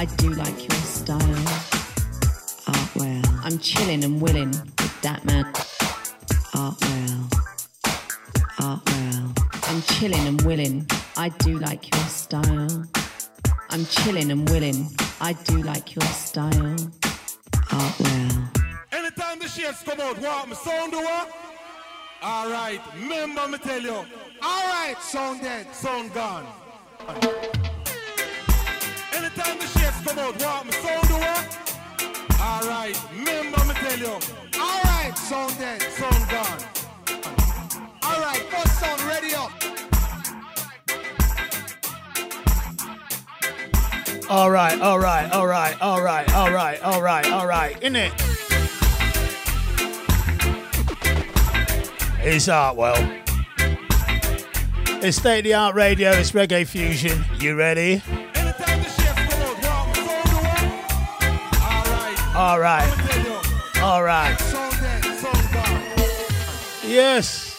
[0.00, 1.20] I do like your style.
[2.66, 3.22] Art well.
[3.44, 5.44] I'm chilling and willing with that man.
[6.54, 7.28] Art well.
[8.60, 9.34] Art well.
[9.64, 10.86] I'm chilling and willing.
[11.18, 12.86] I do like your style.
[13.68, 14.88] I'm chilling and willing.
[15.20, 16.76] I do like your style.
[17.70, 18.50] Art well.
[18.92, 21.30] Anytime the shades come out, what my sound do what?
[22.22, 24.02] Alright, remember me tell you.
[24.42, 26.46] Alright, sound dead, sound gone.
[29.20, 31.14] Anytime the shades come out, what my sound do?
[32.40, 34.18] Alright, remember me tell you.
[34.58, 36.58] Alright, sound dead, sound gone.
[38.02, 39.52] Alright, first sound ready up.
[44.30, 47.82] All right, all right, all right, all right, all right, all right, all right.
[47.82, 48.12] In it.
[52.22, 52.96] It's Artwell.
[55.02, 56.10] It's state of the art radio.
[56.12, 57.22] It's reggae fusion.
[57.38, 58.02] You ready?
[62.40, 63.82] All right, me tell you.
[63.82, 64.34] all right.
[64.40, 65.82] Sound dead, sound gone.
[66.90, 67.49] Yes.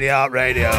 [0.00, 0.06] La.
[0.06, 0.70] State of the art radio.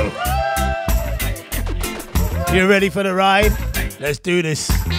[2.53, 3.51] You ready for the ride?
[3.99, 4.98] Let's do this.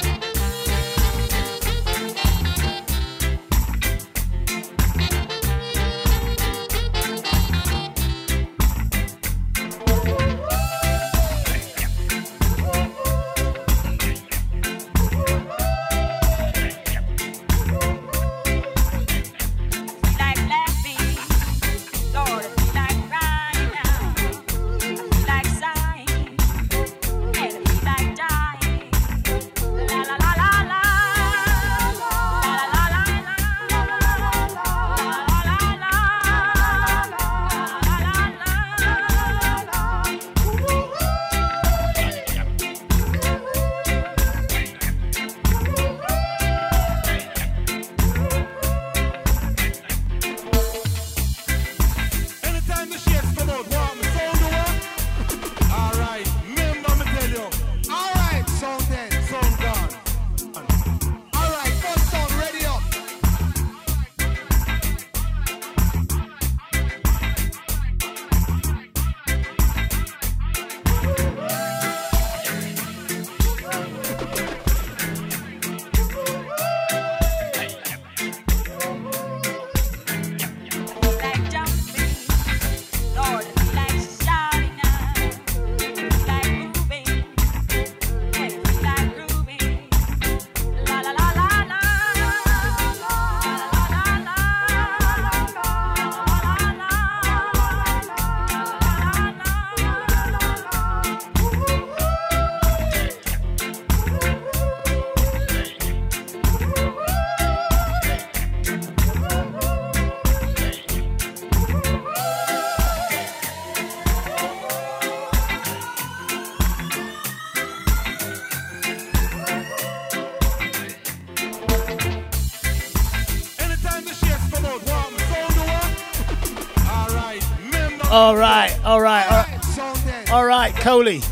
[131.00, 131.22] Coley.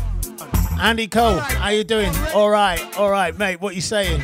[0.81, 2.11] Andy Cole, how you doing?
[2.33, 3.61] All right, all right, mate.
[3.61, 4.23] What you saying?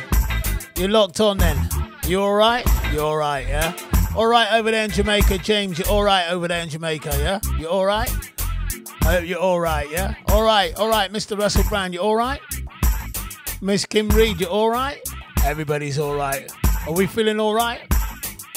[0.76, 1.56] You locked on then?
[2.04, 2.66] You all right?
[2.92, 3.46] You all right?
[3.46, 3.72] Yeah.
[4.16, 5.78] All right over there in Jamaica, James.
[5.78, 7.12] You all right over there in Jamaica?
[7.18, 7.38] Yeah.
[7.60, 8.10] You all right?
[9.02, 9.88] I hope you're all right.
[9.88, 10.14] Yeah.
[10.30, 11.38] All right, all right, Mr.
[11.38, 11.94] Russell Brand.
[11.94, 12.40] You all right?
[13.62, 14.40] Miss Kim Reed.
[14.40, 14.98] You all right?
[15.44, 16.50] Everybody's all right.
[16.88, 17.82] Are we feeling all right?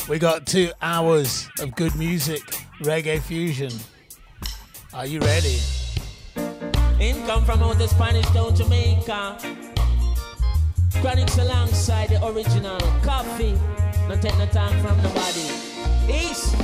[0.09, 2.42] We got two hours of good music,
[2.81, 3.74] reggae fusion.
[4.92, 5.59] Are you ready?
[7.00, 9.38] Income from out the Spanish town Jamaica.
[11.01, 13.57] Chronixx alongside the original Koffee.
[14.10, 15.48] No take no time from nobody.
[16.12, 16.56] East.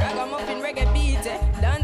[0.00, 0.95] Ragamuffin reggae?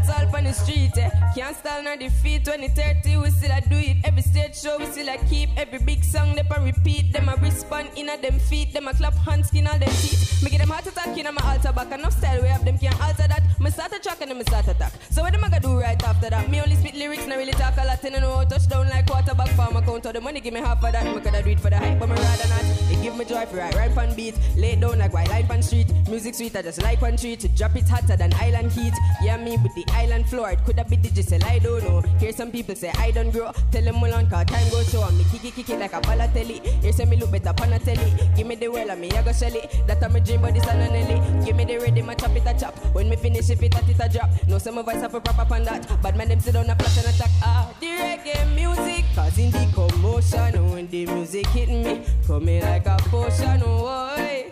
[0.03, 0.97] Dance all on the street.
[0.97, 1.09] Eh?
[1.35, 2.45] Can't stall nor defeat.
[2.45, 3.97] 2030, we still a do it.
[4.03, 5.49] Every stage show, we still a keep.
[5.57, 7.13] Every big song, they a repeat.
[7.13, 8.73] Them a respond in a them feet.
[8.73, 10.41] Them a clap hands, skin all them teeth.
[10.43, 11.91] Me get them heart attack in my altar back.
[11.91, 13.43] Enough style, we have them can't alter that.
[13.59, 14.93] Me start a track and then me start attack.
[15.09, 16.49] So what am I gonna do right after that?
[16.49, 18.03] Me only spit lyrics, not really talk a lot.
[18.03, 20.05] And I know touchdown like quarterback farm account.
[20.05, 21.05] All the money give me half of that.
[21.05, 22.63] Me coulda do it for the hype, but me rather not.
[22.91, 24.35] It give me joy for right, right on beat.
[24.55, 25.87] Lay down like white line on street.
[26.09, 27.47] Music sweet, I just like one treat.
[27.55, 28.93] Drop it hotter than island heat.
[29.21, 30.51] Yeah, me with the island floor.
[30.51, 32.01] It coulda be digital, I don't know.
[32.19, 33.51] Hear some people say I don't grow.
[33.71, 35.09] Tell them well on cause time goes so.
[35.11, 36.59] Me kick it, kick it like a Balotelli.
[36.81, 38.13] Here say me look better pan a telly.
[38.35, 39.83] Give me the well and me I go shell it.
[39.87, 41.45] That I'm a dream, but this a Nelly.
[41.45, 42.75] Give me the ready, my chop it a chop.
[42.93, 44.29] When me finish, if it at it a drop.
[44.47, 45.87] No some of us have a proper on that.
[46.01, 47.31] But man them sit down a plot and attack.
[47.41, 50.71] Ah, the reggae music causing the commotion.
[50.71, 53.59] When the music hit me, coming like a potion.
[53.59, 54.51] Boy.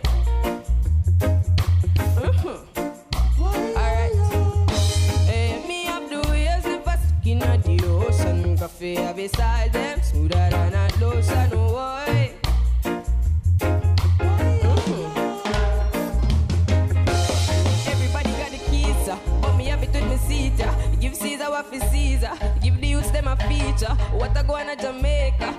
[2.24, 2.71] Uh-huh.
[8.06, 8.56] Ocean.
[8.56, 11.50] Koffee have beside them, smoother than a lotion.
[11.50, 12.32] Boy.
[20.28, 20.60] Seat.
[20.60, 20.72] Uh.
[21.00, 22.30] Give Caesar what for Caesar.
[22.62, 23.94] Give the youths them a feature.
[24.12, 25.56] What I go on a Jamaica.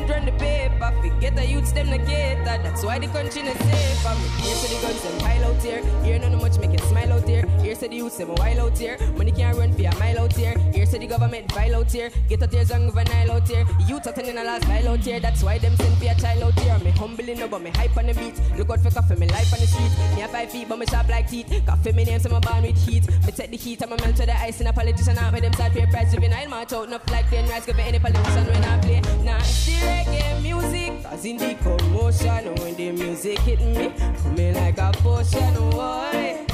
[0.00, 0.92] Parliament run the paper.
[1.02, 2.44] Forget the youths them the cater.
[2.44, 4.06] That's why the country not safe.
[4.06, 5.82] Um, here to the guns them pile out here.
[6.02, 7.46] Here none much make it smile out here.
[7.62, 8.98] Here to the youths them while out here.
[9.16, 10.56] Money can't run for a mile out here.
[10.72, 12.10] Here to the government vile out here.
[12.28, 13.66] Get out here song of Nile out here.
[13.86, 15.20] Youth attending a last mile out here.
[15.20, 16.78] That's why them send for a child out here.
[16.78, 18.40] Me humbling no, but me hype on the beat.
[18.56, 19.92] Look out for Koffee, me life on the street.
[20.14, 21.46] Me have five feet, but me sharp like teeth.
[21.66, 23.06] Koffee me name, so my born with heat.
[23.26, 25.18] Me take the heat, I'm a melt to the ice in a politician.
[25.18, 27.66] Out with them side pay price, juvenile march out, enough like ten rice.
[27.66, 29.00] Give any politician when I play.
[29.24, 32.54] Nah, the reggae music, Cause in the commotion.
[32.60, 33.92] When the music hit me,
[34.22, 36.46] coming like a potion, boy.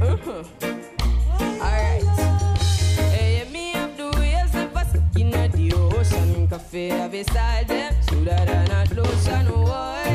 [0.00, 0.42] Uh-huh.
[1.64, 2.04] Alright.
[3.12, 6.48] Hey, me have the waves of a stuck in the ocean.
[6.50, 10.07] A style them, smoother than a lotion, boy.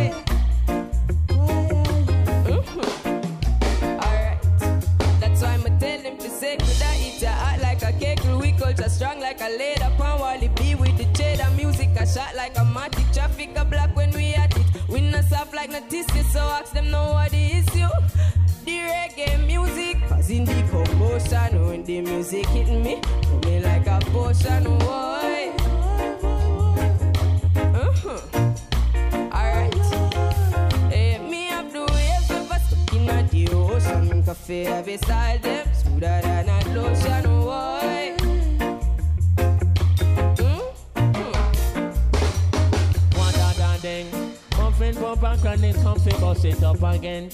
[15.73, 17.89] No tissue So ask them know what the issue
[18.65, 24.63] The reggae music Causing the commotion When the music hit me Coming like a potion
[24.63, 25.51] boy.
[27.55, 28.21] Uh-huh.
[29.33, 29.75] Alright.
[31.29, 32.29] Me the waves
[32.67, 38.22] stuck in the a style them smoother than a lotion, boy.
[45.25, 47.29] And chronic comfy bust it up again.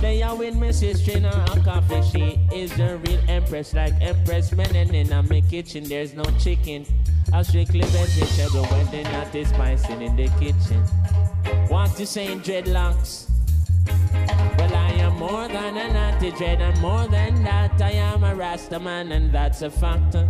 [0.00, 1.30] They are with me sister in a
[1.66, 2.02] Koffee.
[2.12, 4.74] She is the real empress, like empress men.
[4.76, 6.86] And in my kitchen, there's no chicken.
[7.32, 10.84] I strictly vegetable when they're not spicing in the kitchen.
[11.68, 13.28] Want to say dreadlocks?
[14.56, 18.34] Well, I am more than a natty dread, and more than that, I am a
[18.36, 20.28] Rasta man, and that's a factor.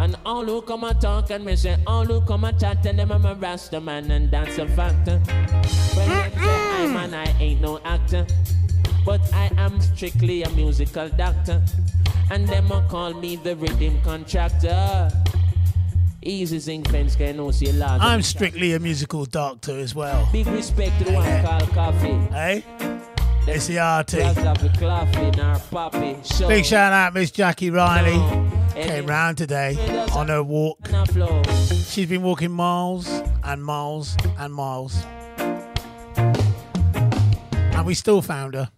[0.00, 2.94] And all who come and talk and me say, all who come and chat, tell
[2.94, 5.18] them I'm a Rasta man, and that's a factor.
[5.94, 8.26] When them say I'm an I ain't no actor,
[9.04, 11.62] but I am strictly a musical doctor,
[12.30, 15.10] and them a call me the rhythm contractor.
[16.22, 18.00] Easy sing fence can no see large.
[18.00, 20.26] I'm strictly a musical doctor as well.
[20.32, 22.32] Big respect to the one called Koffee.
[22.32, 22.64] Hey?
[23.46, 24.22] It's the RT.
[24.22, 26.16] Plus have the coffee in our poppy.
[26.24, 26.48] Show.
[26.48, 28.16] Big shout out, Miss Jackie Riley.
[28.16, 28.49] No.
[28.82, 29.76] Came round today
[30.14, 30.78] on her walk.
[30.84, 31.42] And a flow.
[31.88, 33.08] She's been walking miles
[33.44, 35.04] and miles and miles.
[36.16, 38.70] And we still found her.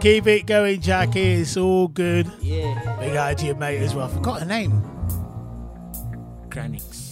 [0.00, 1.20] Keep it going, Jackie.
[1.20, 2.30] It's all good.
[2.40, 2.96] Yeah.
[3.00, 4.08] Big eye to your mate as well.
[4.08, 4.82] Forgot her name.
[6.50, 7.07] Chronixx.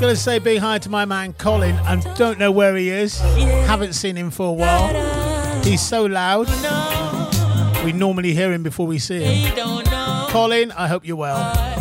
[0.00, 3.18] Gonna say big hi to my man Colin and don't know where he is.
[3.18, 5.62] Haven't seen him for a while.
[5.64, 6.48] He's so loud.
[7.84, 9.54] We normally hear him before we see him.
[10.30, 11.77] Colin, I hope you're well.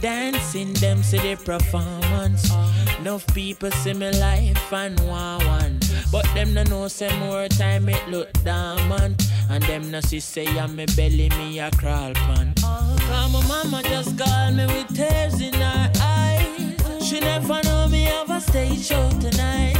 [0.00, 2.50] Dancing, them see the performance.
[2.98, 5.80] Enough people see me life and want one.
[6.12, 9.22] But them no know say more time it look dormant.
[9.48, 12.54] And them no see say I'm me belly me a crawl pan.
[12.60, 17.06] Cause my mama just called me with tears in her eyes.
[17.06, 19.76] She never know me have a stage show tonight.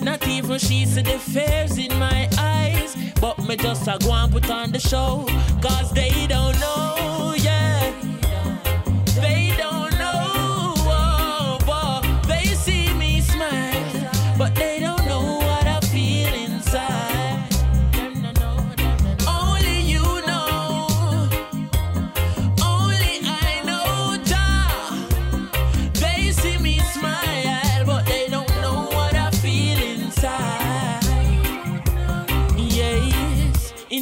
[0.00, 2.96] Not even she see the fears in my eyes.
[3.20, 5.26] But me just a go and put on the show.
[5.60, 7.92] Cause they don't know, yeah.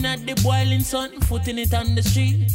[0.00, 2.52] In at the boiling sun, putting it on the street.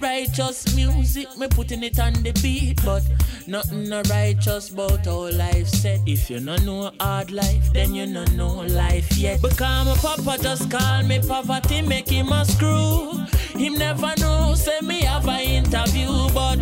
[0.00, 3.02] Righteous music, me putting it on the beat, but
[3.46, 6.00] nothing no righteous about how life set.
[6.06, 9.40] If you no know hard life, then you no know life yet.
[9.42, 13.24] Because my papa just call me poverty, make him a screw.
[13.56, 16.58] Him never know, say me have a interview, but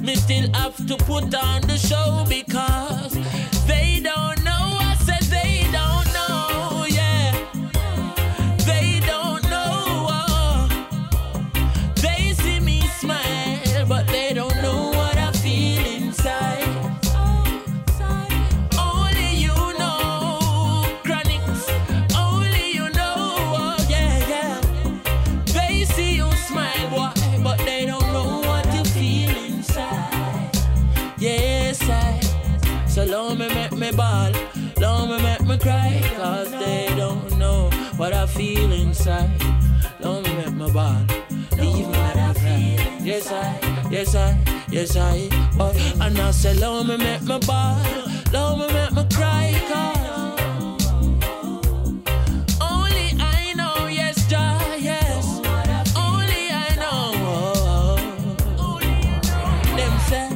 [0.00, 3.16] me still have to put on the show because
[38.92, 39.30] inside.
[40.00, 41.06] Make me ball,
[41.56, 42.98] leave me cry.
[43.02, 44.36] Yes, I, yes, I,
[44.68, 45.28] yes, I.
[45.58, 47.80] Oh, and I say, long me make me ball,
[48.32, 50.84] long me make me cry, cause
[52.60, 55.40] only I know, yes, Jah, yes.
[55.96, 57.96] Only I know.
[59.76, 60.28] Them say,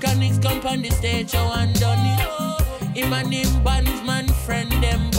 [0.00, 2.96] Chronixx come on the stage, show and done it.
[2.96, 5.15] Him and him bands, man, friend, them.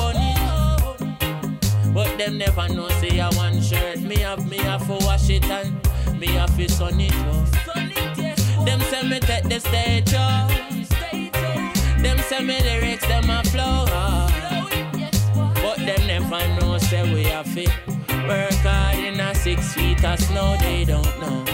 [1.98, 4.02] But them never know, say I one shirt.
[4.02, 5.74] Me have, me have to wash it and
[6.20, 7.12] me have to sun it.
[7.16, 8.64] Oh.
[8.66, 10.48] Them say me take the stage, oh.
[12.04, 13.86] Them say me lyrics, them a flow.
[13.90, 14.30] oh.
[15.56, 17.66] But them never know, say we have to
[18.28, 20.56] work hard in a six feet of snow.
[20.60, 21.46] They don't know.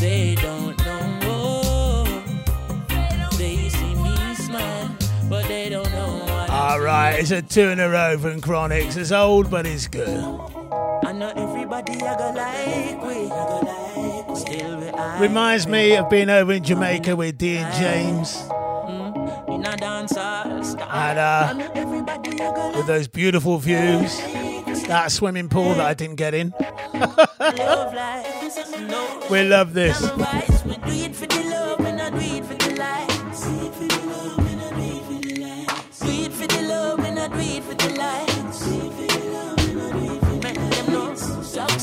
[0.00, 0.83] They don't know.
[6.66, 8.96] All right, it's a two in a row from Chronixx.
[8.96, 10.08] It's old, but it's good.
[10.08, 15.94] I know everybody I go like we, I go like still we I Reminds me
[15.94, 18.40] of being over in Jamaica with Dean James
[19.46, 24.18] in a dance hall and uh, I I go with those beautiful views.
[24.86, 26.54] That swimming pool that I didn't get in.
[26.58, 29.22] love like this is no.
[29.30, 30.00] We love this.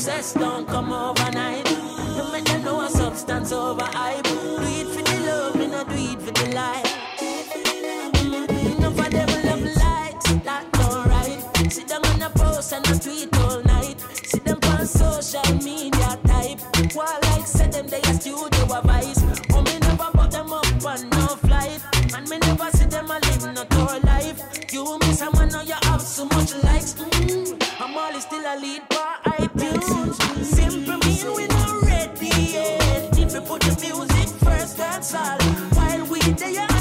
[0.02, 1.64] Success don't come overnight.
[2.16, 4.24] No make them know a substance over hype.
[4.24, 7.22] Do it for the love, we not do it for the likes.
[8.78, 11.72] Enough of them love likes, that don't right.
[11.72, 14.00] Sit down on a post and a tweet all night.
[14.24, 15.91] Sit them on social media
[35.02, 35.42] outside.
[35.74, 36.71] While we there,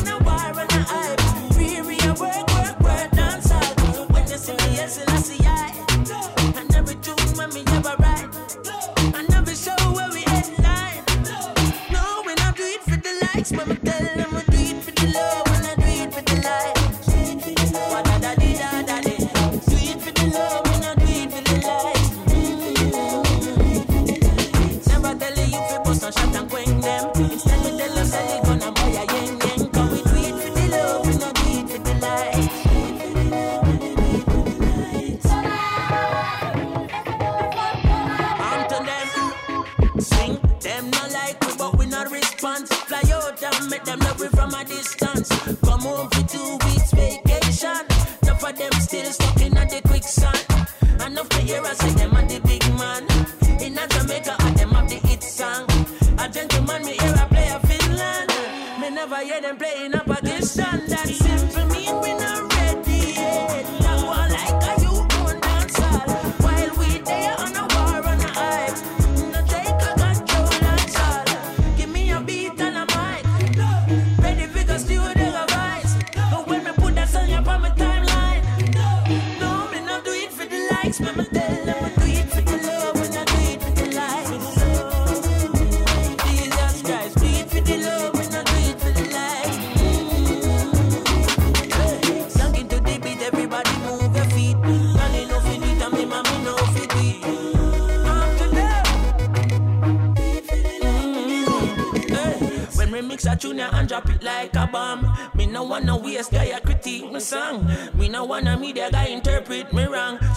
[59.21, 61.00] higher them playing a partition.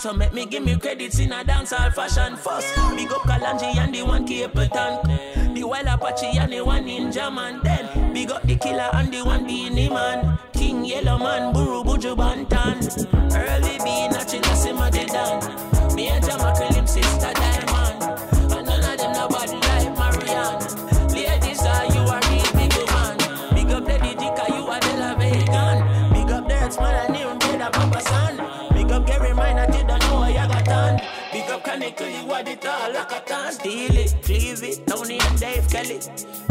[0.04, 2.76] So make me give me credits in a dancehall fashion first.
[2.94, 5.54] Big up Kalanji and the one Capleton.
[5.54, 7.62] The wild Apache and the one Ninjaman.
[7.62, 10.38] Then big up the killer and the one Beenie Man.
[10.52, 11.73] King Yellowman, Buru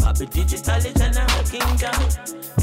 [0.04, 2.08] Happy digital, General King Johnny.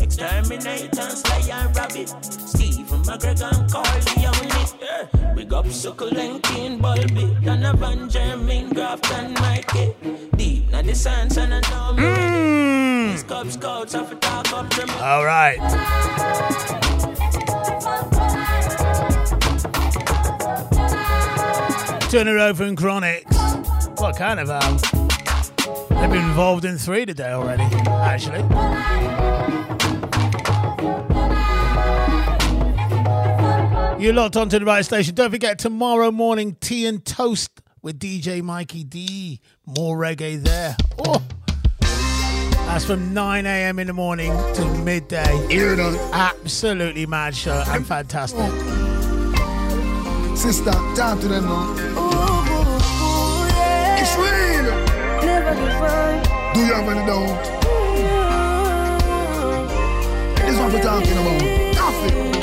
[0.01, 2.07] Xterminator and Sly and Robbie.
[2.07, 4.75] Stephen McGregor and Carly on it.
[4.81, 5.35] Yeah.
[5.35, 7.45] Big up Succulent, King Bulby.
[7.45, 9.95] Donovan, Jermaine, Graft and Mikey.
[10.37, 13.13] Deep, now the science and I know me.
[13.13, 14.93] These Cub Scouts have to talk up to me.
[14.95, 15.59] All right.
[22.11, 24.01] Turner over and Chronixx.
[24.01, 25.10] What kind of um?
[26.01, 28.41] They've been involved in three today already, actually.
[34.03, 35.15] You're locked onto the right station.
[35.15, 39.41] Don't forget tomorrow morning tea and toast with DJ Mikey D.
[39.67, 40.75] More reggae there.
[41.07, 41.23] Oh.
[42.71, 43.79] That's from 9 a.m.
[43.79, 45.47] in the morning to midday.
[45.49, 46.11] Hear that?
[46.15, 48.51] Absolutely mad show and fantastic.
[50.37, 52.10] Sister, talk to the now.
[56.55, 57.45] Do you have any doubt?
[60.37, 61.41] This is what we're talking about.
[61.79, 62.41] Koffee.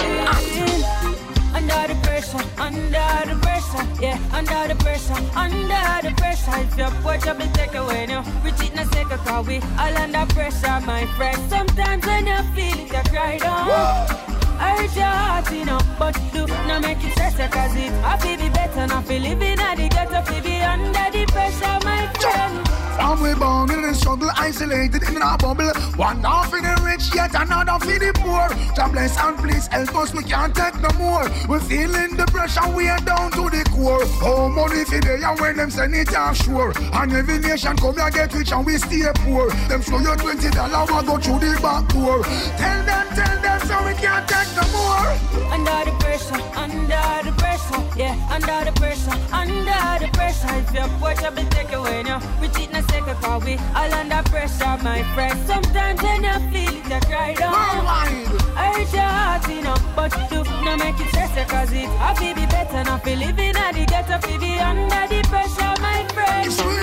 [1.55, 6.57] Under the pressure, under the pressure, yeah, under the pressure, under the pressure.
[6.61, 9.57] If your watch up and take away now, reach it in a second, cause we
[9.57, 11.49] all under pressure, my friend.
[11.49, 13.43] Sometimes when you feel it, you cry oh.
[13.43, 14.46] down.
[14.59, 17.91] Hurt your heart, you know, but you do not make it stress you, cause it
[18.03, 21.79] I feel be better, not feel living at the ghetto, feel be under the pressure,
[21.83, 22.67] my friend.
[22.97, 25.69] From we born in the struggle, isolated in our bubble.
[25.97, 28.49] One half for the rich, yet another for the poor.
[28.75, 31.29] God bless and please help us, we can't take no more.
[31.47, 34.01] We're feeling the pressure, we are down to the core.
[34.25, 36.73] Oh, money for the and when them send it offshore.
[36.93, 39.51] And every nation come here get rich and we stay poor.
[39.69, 42.23] Them show you twenty dollar, we go through the back door.
[42.57, 45.11] Tell them, tell them, so we can't take no more.
[45.51, 50.47] Under the pressure, under the pressure, yeah, under the pressure, under the pressure.
[50.57, 53.57] If your watch up and take away now, we cheat in a second, cause we
[53.75, 55.37] all under pressure, my friend.
[55.47, 57.53] Sometimes when you feel it, you cry down.
[57.53, 58.27] Worldwide.
[58.57, 62.35] Hurt your heart, you know, but do not make it stress cause it I feel
[62.35, 66.47] be better, not feel living at the ghetto, feel be under the pressure, my friend.
[66.47, 66.75] It's real.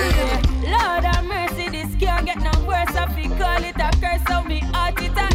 [0.62, 0.94] Yeah.
[0.94, 2.94] Lord have mercy, this can't get no worse.
[2.94, 5.33] I feel call it a curse, so me heart it a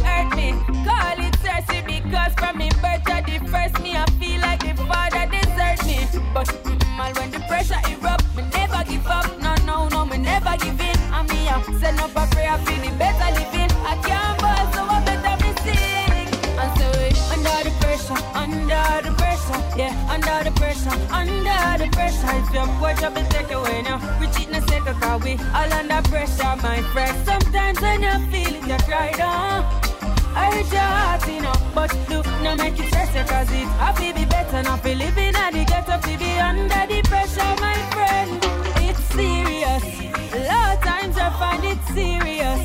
[2.10, 6.00] because from me birth to the first me, I feel like the father desert me.
[6.34, 9.26] But all when the pressure erupt, me never give up.
[9.40, 10.98] No, no, no, me never give in.
[11.14, 13.72] And me I send up a prayer for the better living.
[13.86, 16.30] I can't ball, so I better me sing.
[16.58, 16.88] And so
[17.34, 22.32] under the pressure, under the pressure, yeah, under the pressure, under the pressure.
[22.42, 25.74] If your watch up and take away now, we cheat a second, cause we all
[25.74, 27.16] under pressure, my friend.
[27.26, 29.89] Sometimes when you feel it, you cry down.
[30.36, 34.14] I hurt your heart, know, but do not make it stress cause it I feel
[34.14, 38.40] be better, not feel living at the ghetto, feel be under the pressure, my friend.
[38.88, 39.86] It's serious.
[40.34, 42.62] A lot of times I find it serious.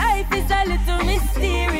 [0.00, 1.71] Life is a little mysterious.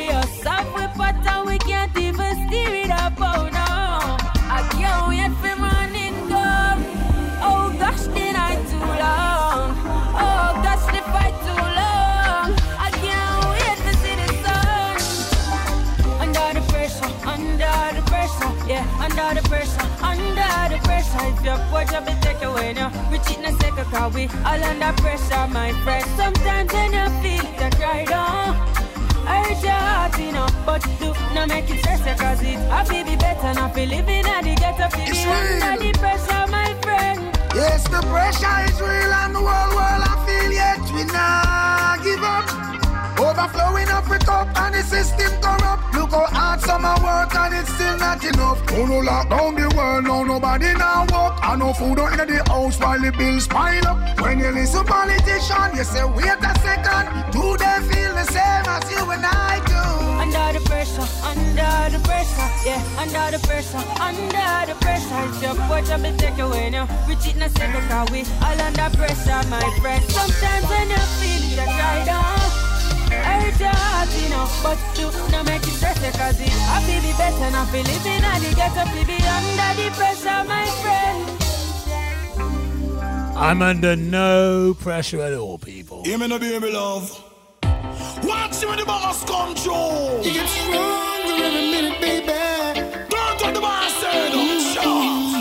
[19.17, 21.25] Under the pressure, under the pressure.
[21.27, 24.27] If your watch up and take away now, we cheat in a second, cause we
[24.45, 26.05] all under pressure, my friend.
[26.17, 28.55] Sometimes when you feel you cry down.
[29.25, 33.05] Hurt your heart, you know, but do not make it stress cause it I feel
[33.05, 37.19] be better, not feel living at the ghetto, feel be under the pressure, my friend.
[37.55, 41.42] Yes, the pressure is real and the world, world I feel yet we up.
[43.33, 45.95] Overflowing up with up and the system corrupt.
[45.95, 48.61] Look how hard summer work and it's still not enough.
[48.69, 51.41] Oh no lock down the world, now nobody now walk.
[51.41, 54.21] And no food in the house while the bills pile up.
[54.21, 57.09] When you listen politician, you say wait a second.
[57.33, 59.81] Do they feel the same as you and I do?
[60.21, 65.21] Under the pressure, under the pressure, yeah, under the pressure, under the pressure.
[65.25, 68.61] If your up and take away now, we cheat in a second, cause we all
[68.61, 70.05] under pressure, my friend.
[70.05, 72.52] Sometimes when you feel it, you cry down.
[73.43, 74.47] Hurt hurt your heart, you know.
[74.63, 78.39] But you no make it stress cause it happy be better, not feel living at
[78.39, 81.19] the ghetto, fi be under the pressure, my friend.
[83.35, 86.03] I'm under no pressure at all, people.
[86.05, 87.11] Hear me no baby love.
[88.23, 90.21] Watch you when the boss come through.
[90.23, 92.27] You get stronger every minute, baby.
[93.09, 94.31] Don't what the boss said.
[94.31, 94.73] Mm.
[94.73, 95.33] Sure.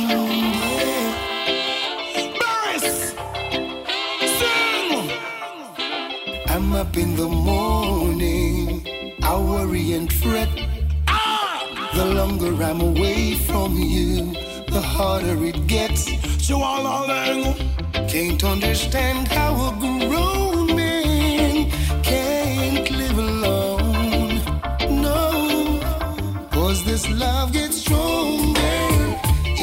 [2.40, 3.14] Beres,
[4.38, 5.10] sing.
[6.48, 7.81] I'm up in the morning, I
[9.94, 10.48] and fret.
[11.94, 14.32] The longer I'm away from you,
[14.68, 16.04] the harder it gets.
[16.46, 17.54] Chihuahua
[18.08, 21.70] Can't understand how a grown man
[22.02, 24.40] can't live alone.
[25.02, 25.80] No,
[26.50, 28.86] cause this love gets stronger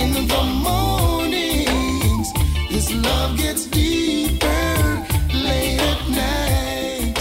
[0.02, 2.28] in the mornings.
[2.70, 7.18] This love gets deeper late at night.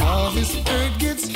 [0.00, 1.31] All this hurt gets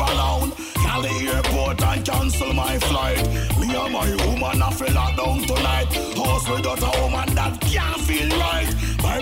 [0.00, 0.52] alone.
[1.28, 3.22] Airport and cancel my flight.
[3.58, 5.92] Me and my woman I feel locked down tonight.
[6.16, 8.74] House without a woman that can't feel right.
[9.02, 9.20] My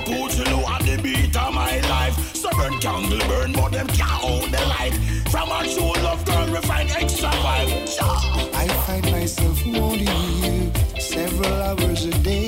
[0.86, 2.34] the beat of my life.
[2.80, 4.92] Candle burn, but them can't hold the light.
[5.30, 7.88] From true love girl, we find extra vibe.
[8.54, 10.08] I find myself wanting
[10.42, 12.43] you several hours a day.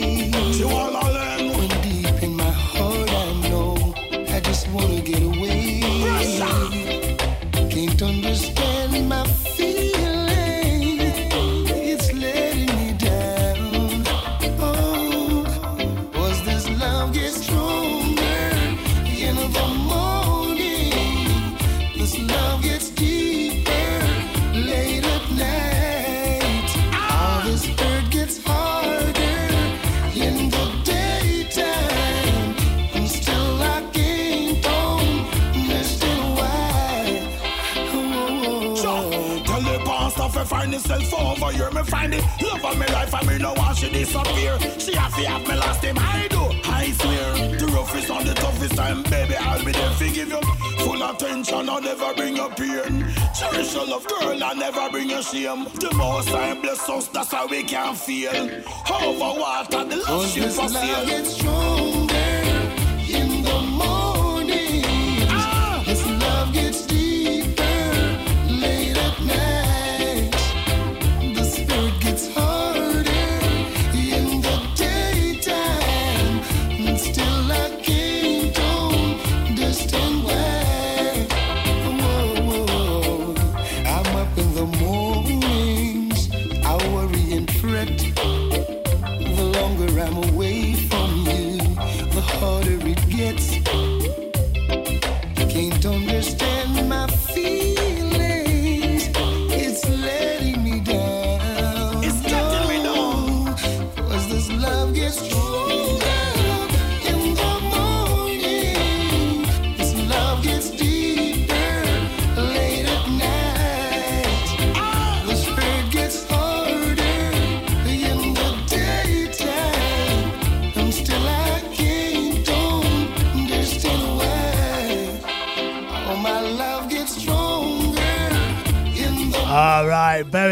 [40.76, 41.70] Pastor fi find himself over here.
[41.70, 44.58] Me find it love of my life and me no want she disappear.
[44.78, 46.42] She have to have me last time I do.
[46.64, 50.40] I swear the roughest and the toughest time, baby, I'll be there to give you
[50.78, 51.68] full attention.
[51.68, 53.06] I'll never bring you pain.
[53.38, 55.64] Cherish your love, girl, I never bring you shame.
[55.64, 58.32] The most I bless us, that's how we can feel.
[58.32, 61.06] Over water, the love this for love sail.
[61.06, 62.05] gets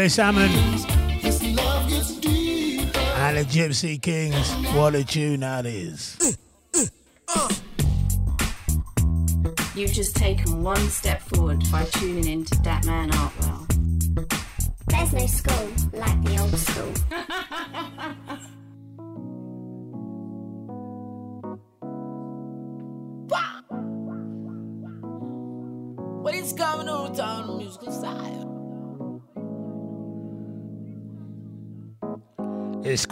[0.05, 0.51] Barry Salmon
[3.17, 4.51] and the Gypsy Kings.
[4.75, 6.37] What a tune that is.
[9.73, 13.09] You've just taken one step forward by tuning in to Dat Man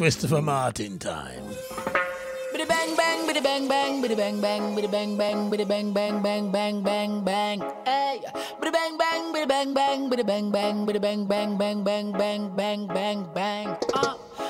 [0.03, 1.47] Christopher Martin time.
[2.51, 6.21] Biddy bang bang, biddy bang bang, biddy bang bang, biddy bang bang, biddy bang bang,
[6.21, 7.63] bang bang bang bang.
[7.87, 8.19] Hey,
[8.59, 12.51] biddy bang bang, biddy bang bang, biddy bang bang, biddy bang bang, bang bang bang
[12.51, 13.67] bang bang bang.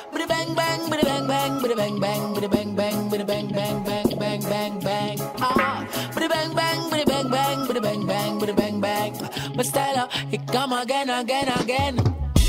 [0.10, 3.78] Biddy bang bang, biddy bang bang, biddy bang bang, biddy bang bang, biddy bang bang
[3.86, 5.18] bang bang bang bang.
[5.38, 5.86] Ah,
[6.18, 9.12] biddy bang bang, biddy bang bang, biddy bang bang, biddy bang bang.
[9.54, 12.00] My style, it come again, again, again.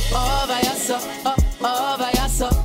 [0.09, 0.97] Over your so,
[1.61, 2.64] over your so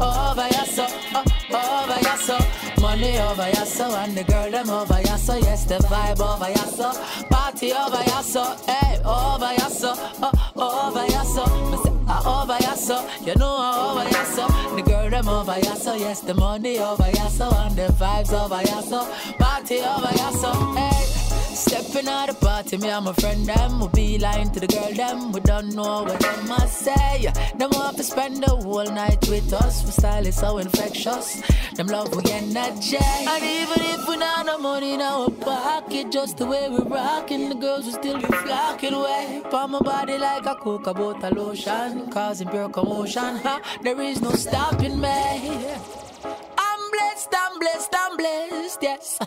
[0.00, 2.60] over your so, oh, over so.
[2.80, 6.92] Money over so and the girl them over so yes the vibe over so
[7.28, 13.34] party over here so hey over here so oh, over me ah, over so you
[13.34, 17.76] know ah, over so the girl them over so yes the money over so and
[17.76, 19.04] the vibes over so
[19.38, 21.19] party over here so hey
[21.54, 23.80] Stepping out the party, me and my friend them.
[23.80, 25.32] We be lying to the girl them.
[25.32, 27.32] We don't know what them must say.
[27.56, 29.84] Them want to spend the whole night with us.
[29.84, 31.42] We style is so infectious.
[31.74, 32.98] Them love we energy.
[32.98, 37.48] And even if we not no money in our pocket, just the way we rocking,
[37.48, 39.42] the girls will still be flocking away.
[39.50, 43.36] Palm my body like a coca butter lotion, causing pure commotion.
[43.36, 43.60] Huh?
[43.82, 45.08] There is no stopping me.
[45.08, 49.18] I'm blessed, I'm blessed, I'm blessed, yes.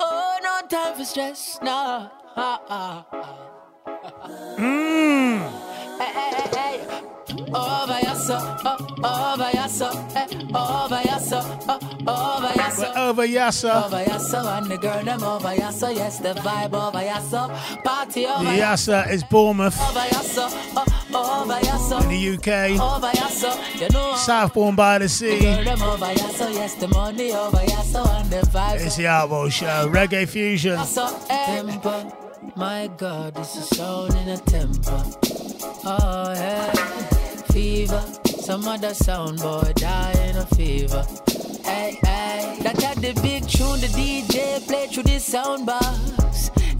[0.00, 2.10] Oh, no time for stress, no.
[4.56, 5.40] Mmm.
[5.98, 7.08] Hey, hey, hey, hey.
[7.54, 13.26] Over so, oh, over oh, oh, oh, so, hey, over so, oh, over your over
[13.26, 13.86] Yassa.
[13.86, 17.48] Over so, and the girl them over your so, yes, the vibe over your so,
[17.82, 22.80] party over Yassa is Bournemouth over so, oh, over your so, in the UK.
[22.80, 24.14] over your so, you know.
[24.16, 25.40] Southbourne by the The sea.
[25.40, 28.80] girl them over your so, yes, the money over your so, and the vibe.
[28.84, 29.88] It's the Outlaw Show.
[29.90, 30.78] Reggae Fusion.
[30.78, 31.46] Eh.
[31.46, 32.12] Temper.
[32.56, 35.04] My God, this is sound in a temper.
[35.84, 36.72] Oh, yeah.
[37.52, 38.04] Fever.
[38.40, 41.04] Some other sound boy die in a fever.
[41.64, 42.58] Hey, hey.
[42.62, 45.86] That had the big tune, the DJ play through the sound box.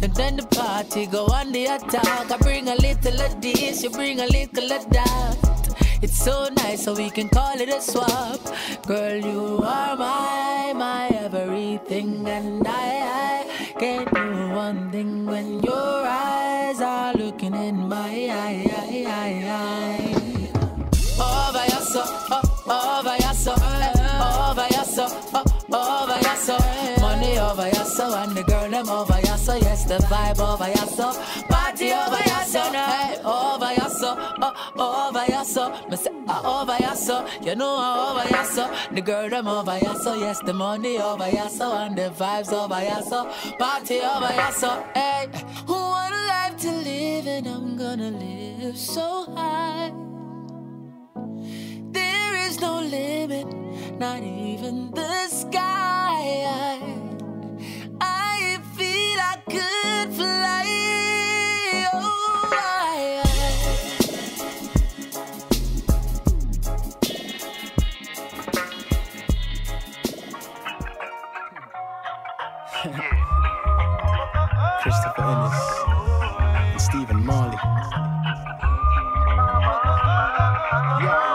[0.00, 2.30] And then the party go on the attack.
[2.30, 5.58] I bring a little of this, you bring a little of that.
[6.00, 8.40] It's so nice, so we can call it a swap.
[8.86, 16.06] Girl, you are my, my everything, and I, I can't do one thing when your
[16.06, 18.66] eyes are looking in my eye.
[18.70, 20.28] eye, eye, eye.
[21.18, 26.56] Over your so, oh, over your so, eh, over your so, oh, over your so.
[27.00, 29.54] Money over your so, and the girl them over your so.
[29.56, 31.08] Yes, the vibe over your so.
[31.48, 34.10] Party over your so, hey, over your so,
[34.44, 35.64] oh, over your so.
[35.88, 38.64] Me say, ah, over your so, you know, ah, over your so.
[38.92, 40.14] The girl them over your so.
[40.14, 43.24] Yes, the money over your so, and the vibes over your so.
[43.58, 45.28] Party over your so, hey.
[45.66, 49.92] What a life to live, and I'm gonna live so high.
[51.96, 53.48] There is no limit,
[53.98, 56.78] not even the sky.
[58.00, 58.27] I
[74.82, 75.58] Christopher Ennis
[76.72, 77.58] and Stephen Marley.
[81.00, 81.27] I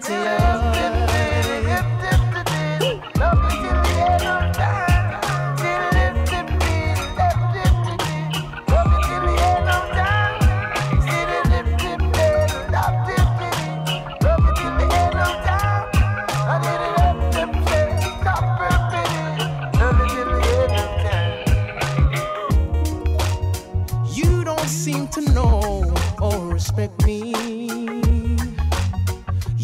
[0.00, 0.39] 对呀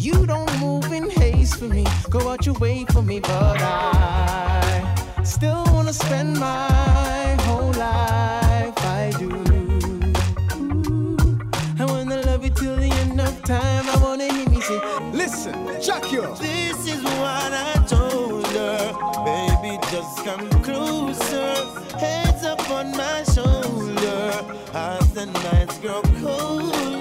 [0.07, 5.21] You don't move in haste for me, go out your way for me, but I
[5.25, 8.73] still wanna spend my whole life.
[9.01, 9.27] I do.
[10.55, 11.37] Ooh.
[11.77, 13.85] I wanna love you till the end of time.
[13.89, 14.79] I wanna hear me say,
[15.11, 16.21] Listen, check you.
[16.39, 18.93] This is what I told her,
[19.25, 21.51] baby, just come closer.
[21.99, 26.96] Heads up on my shoulder, as the nights grow colder.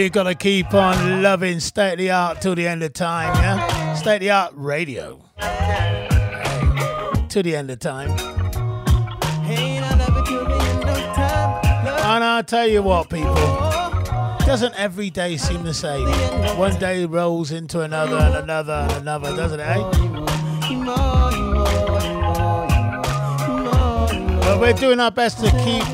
[0.00, 3.92] You gotta keep on loving State of the Art till the end of time, yeah?
[3.92, 5.20] State of the Art Radio.
[7.28, 8.08] To the end of time.
[12.06, 13.34] And I'll tell you what, people.
[14.46, 16.08] Doesn't every day seem the same?
[16.56, 19.82] One day rolls into another and another and another, doesn't it, eh?
[24.40, 25.86] But we're doing our best to keep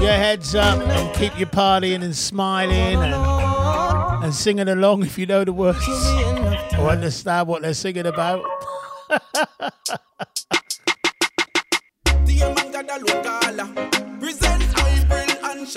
[0.00, 3.33] your heads up and keep you partying and smiling and,
[4.24, 5.90] and singing along if you know the words or
[6.78, 8.42] oh, understand what they're singing about.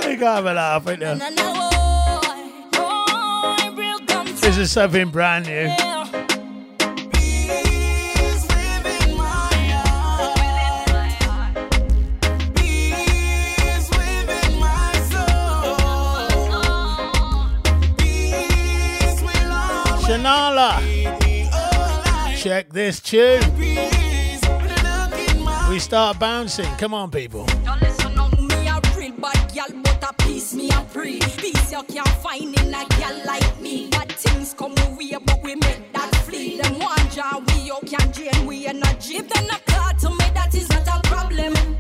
[0.04, 1.16] You gotta have a laugh, ain't there?
[4.42, 5.68] This is something brand new.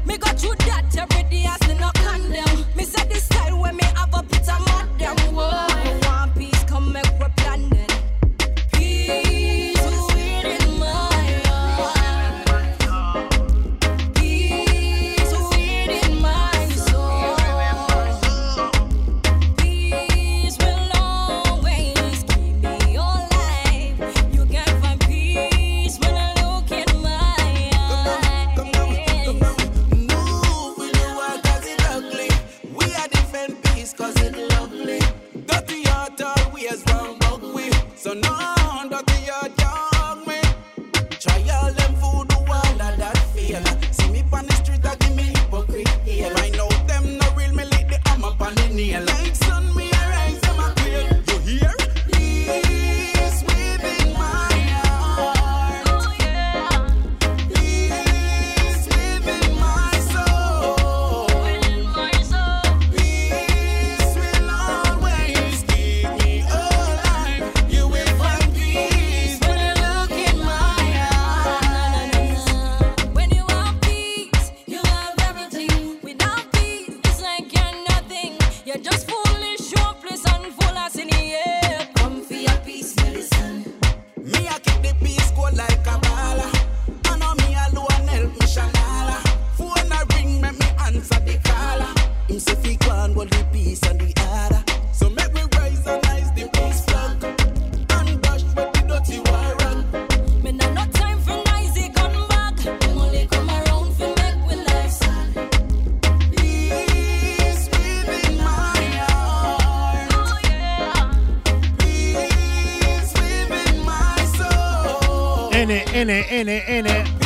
[0.05, 2.65] Me go through that every day, I still not condemn.
[2.75, 5.17] Me say this style when me have a put a mud them.
[5.33, 5.76] Whoa,
[93.83, 94.13] hold and the
[94.43, 94.63] order.
[94.93, 97.23] So make me rise and ice the peace flag.
[97.89, 99.79] And brush with the dirty war rag.
[100.43, 102.55] Me nah no time for noisy gun back.
[102.57, 105.27] Them only come around for make we life sad.
[106.35, 108.43] Peace within my
[108.99, 110.11] heart.
[110.13, 110.27] Oh,
[111.79, 115.53] peace within my soul.
[115.53, 117.16] In it, in it, in it, in it.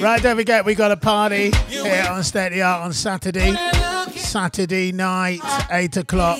[0.00, 3.54] Right, don't forget, we got a party here on State of the Art on Saturday.
[4.16, 5.40] Saturday night,
[5.70, 6.38] 8 o'clock.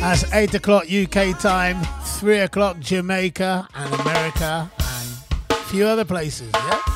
[0.00, 5.08] That's 8 o'clock UK time, 3 o'clock Jamaica and America and
[5.48, 6.91] a few other places, yeah?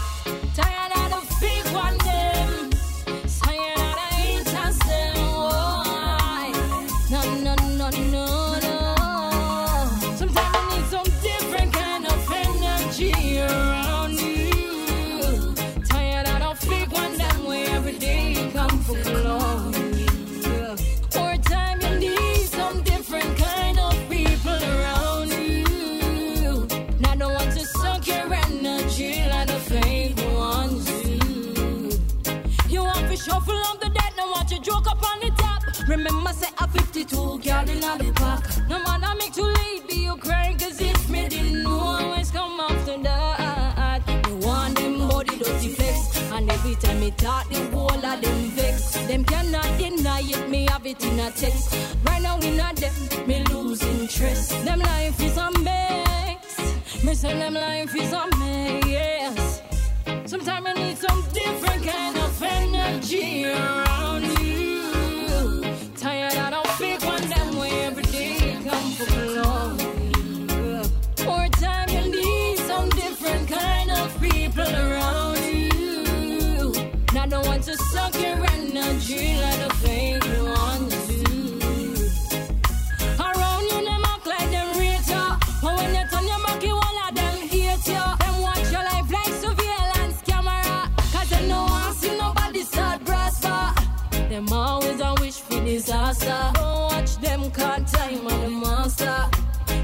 [37.75, 38.45] hard in the park.
[38.69, 42.61] No matter make too late, be you crying, cause if me didn't know, always come
[42.61, 44.07] after that.
[44.07, 48.51] They one them body dirty flex, and every time me talk, the whole of them
[48.51, 48.97] vex.
[49.07, 51.77] Them cannot deny it, me have it in a text.
[52.05, 52.95] Right now, we not them,
[53.27, 54.65] me lose interest.
[54.65, 59.63] Them life is a mess, me say them life is a mess.
[60.27, 63.45] Sometimes I need some different kind of energy.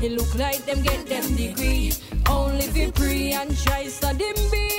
[0.03, 1.93] It look like them get them degree.
[2.29, 4.72] Only be free and try studying be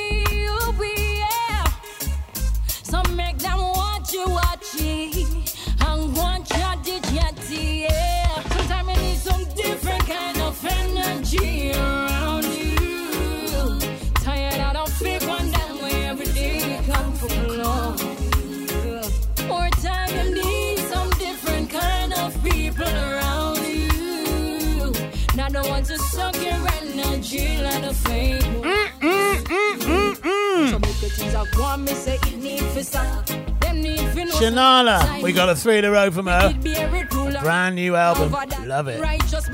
[34.43, 35.23] Shanala.
[35.23, 36.53] We got a three in a row from her.
[36.53, 38.29] A brand new album.
[38.67, 38.99] Love it.
[39.01, 39.47] Righteous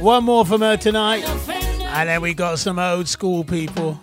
[0.00, 1.24] One more from her tonight.
[1.80, 3.98] And then we got some old school people.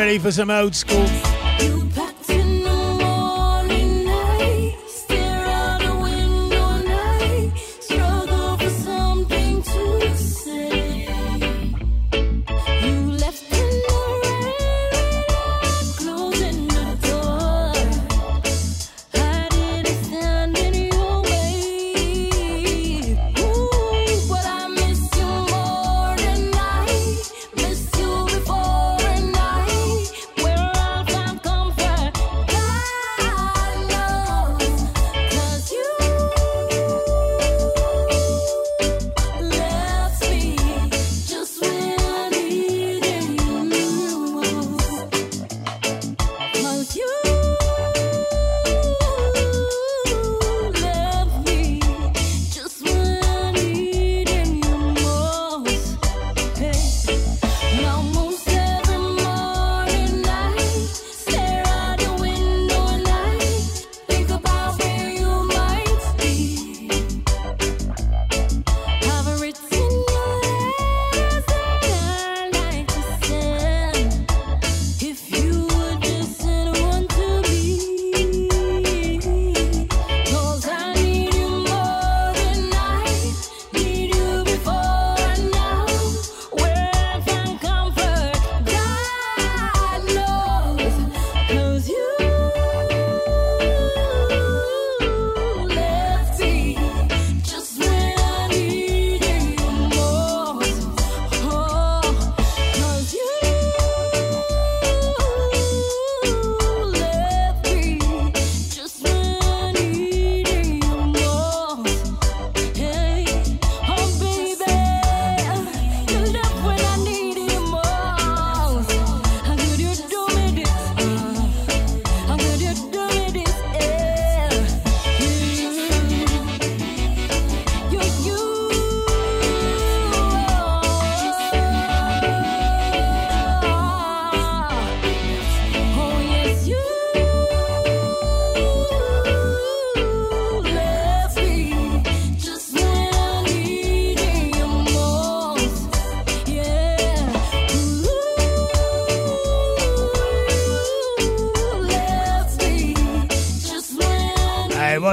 [0.00, 1.29] ready for some old school.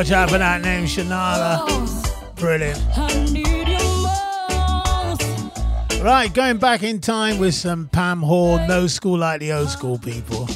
[0.07, 2.81] Watch out for that name, Shanala, Brilliant.
[6.01, 9.97] Right, going back in time with some Pam Hall, no school like the old school
[9.97, 10.47] people.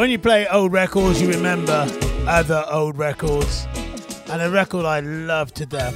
[0.00, 1.86] when you play old records, you remember
[2.26, 3.66] other old records.
[4.30, 5.94] And a record I love to death.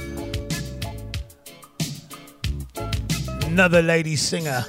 [3.47, 4.63] Another lady singer,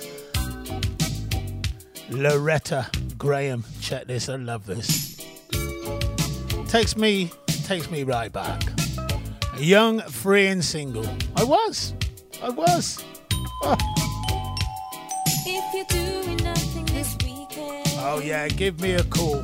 [2.08, 3.62] Loretta Graham.
[3.82, 5.20] Check this, I love this.
[6.68, 8.62] Takes me, takes me right back.
[9.58, 11.06] Young, free, and single.
[11.36, 11.92] I was,
[12.42, 12.95] I was.
[18.48, 19.42] give me a call.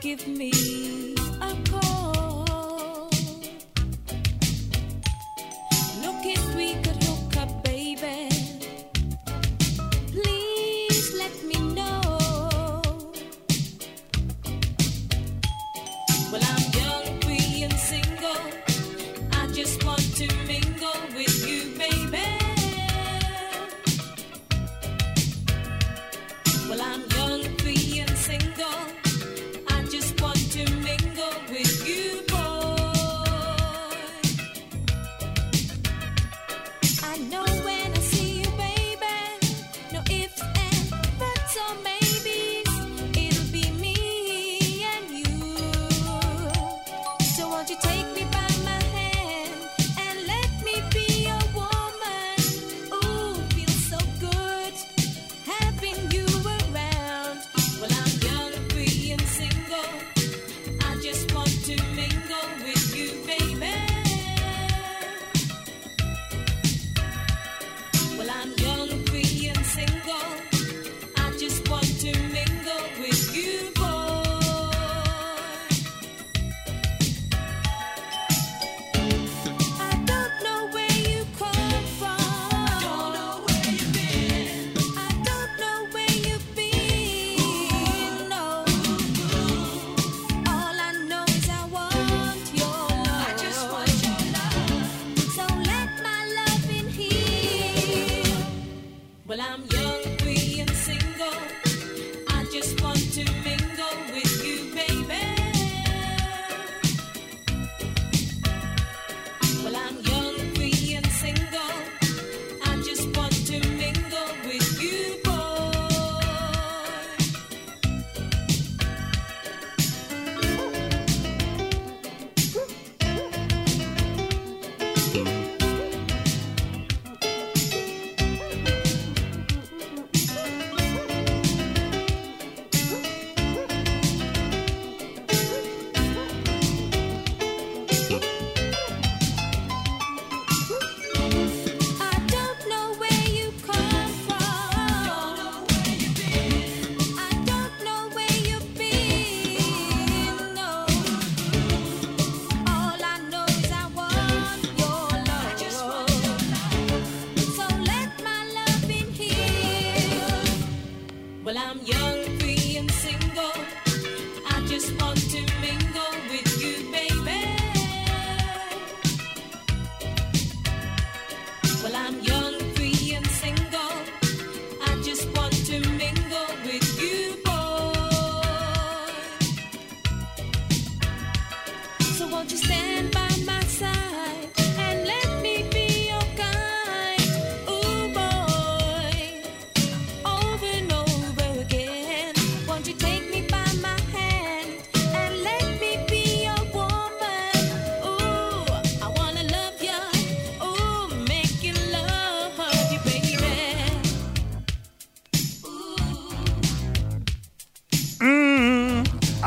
[0.00, 1.03] Give me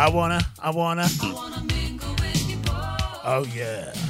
[0.07, 1.05] I wanna, I wanna.
[1.21, 1.67] I wanna
[3.25, 4.06] oh yeah.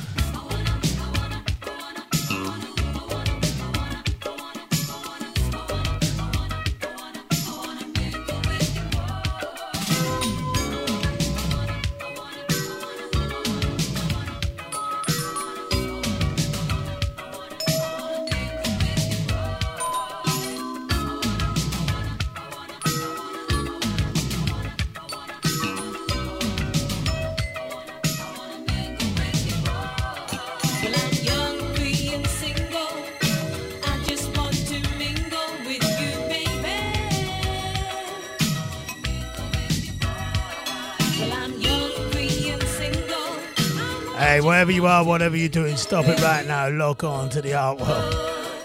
[44.67, 46.69] wherever you are, whatever you're doing, stop it right now.
[46.69, 48.13] Lock on to the Art World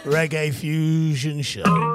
[0.05, 1.91] Reggae Fusion Show.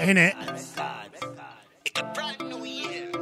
[0.00, 0.16] In come back.
[0.16, 0.34] Ain't it?
[1.84, 3.12] It's a brand new year.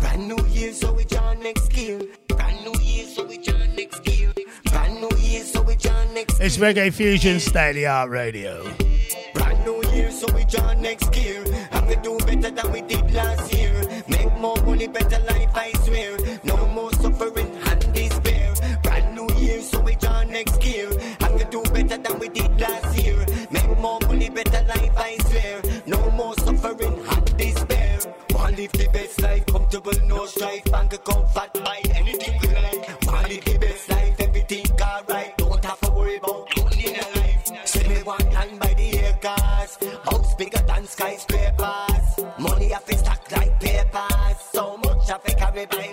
[0.00, 2.00] Brand new year, so we join next gear.
[2.28, 4.32] Brand new year, so we join next gear.
[4.64, 8.64] Brand new year, so we join next It's Reggae Fusion State Art Radio.
[9.34, 11.44] Brand new year, so we join next gear.
[11.72, 13.72] Have to do better than we did last year.
[14.08, 15.67] Make more money, better life, I
[29.88, 30.64] comfortable, no strife.
[30.64, 33.06] Bank account fat, buy anything we like.
[33.06, 35.36] Want live the best life, everything alright.
[35.36, 37.66] Don't have to worry about nothing in life.
[37.66, 39.78] See me one land by the cars.
[40.04, 42.24] House bigger than skyscrapers.
[42.38, 44.38] Money I fi stack like papers.
[44.52, 45.92] So much I fi carry by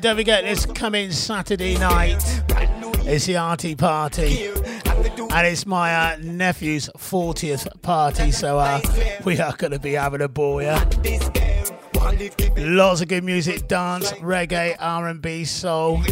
[0.00, 2.22] don't forget this coming Saturday night.
[3.04, 4.46] It's the Arty Party.
[4.46, 8.80] And it's my uh, nephew's 40th party, so uh,
[9.24, 10.82] we are going to be having a ball, yeah?
[12.56, 16.02] Lots of good music, dance, reggae, R&B, soul.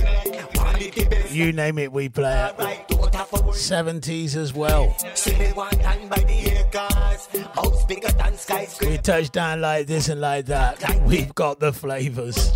[1.31, 2.89] You name it, we play it.
[3.59, 4.95] 70s as well.
[8.81, 11.03] We touch down like this and like that.
[11.03, 12.53] We've got the flavours.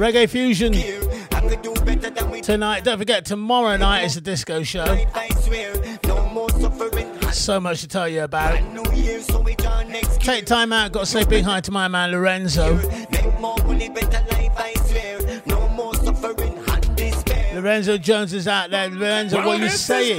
[0.00, 2.84] Reggae Fusion and we do better than we tonight.
[2.84, 4.84] Don't forget, tomorrow night is a disco show.
[5.14, 5.74] I swear.
[6.06, 7.20] No more suffering.
[7.32, 8.62] So much to tell you about.
[8.72, 10.92] New year, so we join next Take time out.
[10.92, 12.76] Got to say big hi to my man Lorenzo.
[13.10, 15.42] Make more money, better life, I swear.
[15.44, 17.60] No more suffering and despair.
[17.60, 18.88] Lorenzo Jones is out there.
[18.88, 20.18] Lorenzo, what are you saying?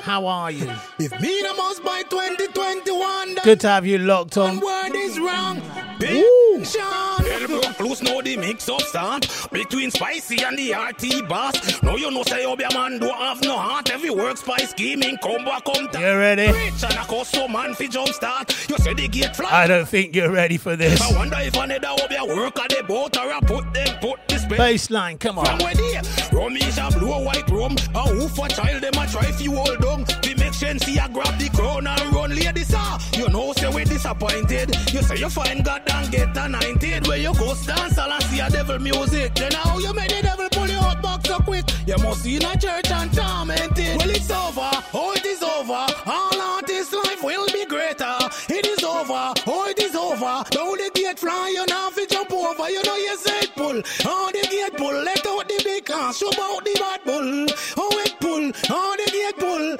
[0.00, 0.66] How are you?
[0.98, 4.60] If me no must by 2021, Good to have you locked on.
[4.60, 5.60] word is wrong.
[5.98, 6.24] Big
[6.64, 7.24] Sean.
[7.24, 11.82] Elbrook loose know the mix up start between spicy and the RT boss.
[11.82, 13.90] No, you know say Obi man don't have no heart.
[13.90, 16.02] Every work spice scheming come back come down.
[16.02, 16.46] You ready?
[16.46, 18.68] Rich and a cost so man fi jump start.
[18.68, 19.48] You say the gate fly.
[19.50, 21.00] I don't think you're ready for this.
[21.00, 24.40] I wonder if another Obi work at the boat or I put them put this.
[24.46, 25.44] Baseline, come on.
[25.46, 26.00] From where they
[26.32, 27.76] rum is a blue white rum.
[27.94, 30.04] A who for child them a try fi hold down.
[30.24, 32.98] We see a grab the crown and run ladies ah.
[33.16, 34.74] You know say we disappointed.
[34.92, 37.06] You say you find God and get anointed.
[37.06, 39.34] Where you go dance all and see a devil music.
[39.34, 41.64] Then how you make the devil pull you out back so quick?
[41.86, 43.98] You must see in a church and tormented.
[43.98, 45.86] Well it's over, oh it is over.
[46.06, 48.16] All artists life will be greater.
[48.48, 50.20] It is over, oh it is over.
[50.20, 52.68] Now the gate fly, you now fi jump over.
[52.68, 54.92] You know you say it pull, oh the gate pull.
[54.92, 57.46] Let out the big car, show out the bad bull.
[57.78, 59.79] Oh it pull, oh the gate pull.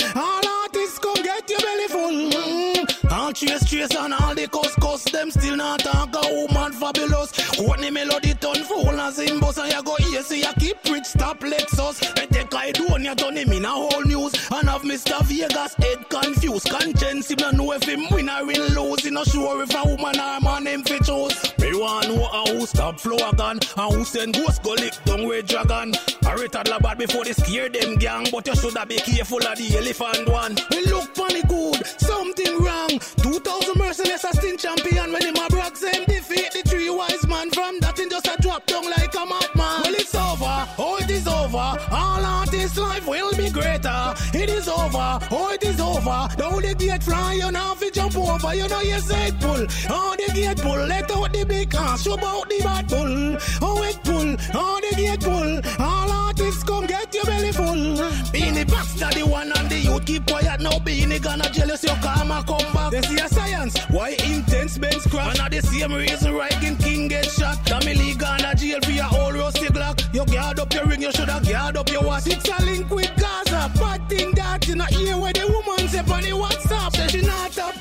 [3.31, 7.31] All chase chase and all the cuss cuss them still not talk a woman fabulous.
[7.57, 11.05] Courtney Melody turn full as in bus and you go here see you keep rich
[11.05, 12.01] stop Lexus.
[12.17, 15.23] They take I do and you turn him in a whole news and have Mr.
[15.27, 16.71] Vegas head confused.
[16.71, 19.05] Conscience him no know if him win or win lose.
[19.05, 21.60] He not sure if a woman or a man him fi choose.
[21.81, 25.47] Want know how who stop flow again and who send ghost go lick down with
[25.47, 25.95] dragon.
[26.27, 29.57] I rate a bad before they scare them gang, but you shoulda be careful of
[29.57, 30.57] the elephant one.
[30.71, 32.91] We look funny good, something wrong.
[33.23, 37.51] 2000 merciless a sting champion when him a brag same defeat the three wise man
[37.51, 39.81] from that in just a drop down like a madman.
[39.83, 41.57] Well it's over, oh it is over.
[41.57, 44.15] All artists life will be greater.
[44.35, 46.29] It is over, oh it is over.
[46.37, 48.55] Now the gate fly, you now fi jump over.
[48.55, 50.87] You know you say it pull, oh the gate pull.
[50.87, 53.37] Let out the big ass, show out the bad bull.
[53.63, 55.61] Oh it pull, oh the gate pull.
[55.85, 57.97] All artists come get your belly full.
[58.33, 60.79] Beenie Baxter the one and the youth keep quiet now.
[60.79, 62.93] Beenie gonna jealous your karma come back.
[62.93, 65.39] They see a science, why intense Benz crash.
[65.39, 67.65] And the same reason Reagan King get shot.
[67.67, 69.97] Tommy Lee gonna jail for your old rusty Glock.
[70.15, 72.27] You guard up your ring, you shoulda guard up your watch.
[72.27, 76.01] It's a link with Gaza, bad thing that you know hear where the woman say
[76.01, 76.25] on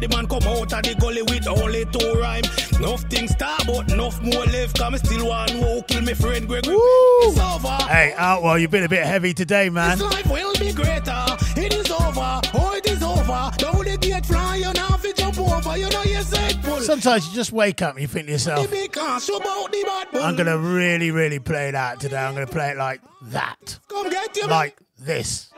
[0.06, 2.44] The man come out of the gully with only two rhyme.
[2.78, 4.78] Enough things start, but enough more left.
[4.78, 6.62] Come still one who kill me friend Greg.
[6.64, 7.76] It's over.
[7.90, 9.98] Hey, uh, Outwell, you've been a bit heavy today, man.
[9.98, 11.24] This life will be greater.
[11.56, 12.40] It is over.
[12.54, 13.50] Oh, it is over.
[13.58, 14.56] Don't the gate fly.
[14.56, 15.76] You now fi jump over.
[15.76, 16.80] You know you said pull.
[16.82, 20.12] Sometimes you just wake up and you think to yourself, Because show about the bad
[20.12, 20.22] bull.
[20.22, 22.18] I'm going to really, really play that today.
[22.18, 23.80] I'm going to play it like that.
[23.88, 24.46] Come get you.
[24.46, 25.50] Like this.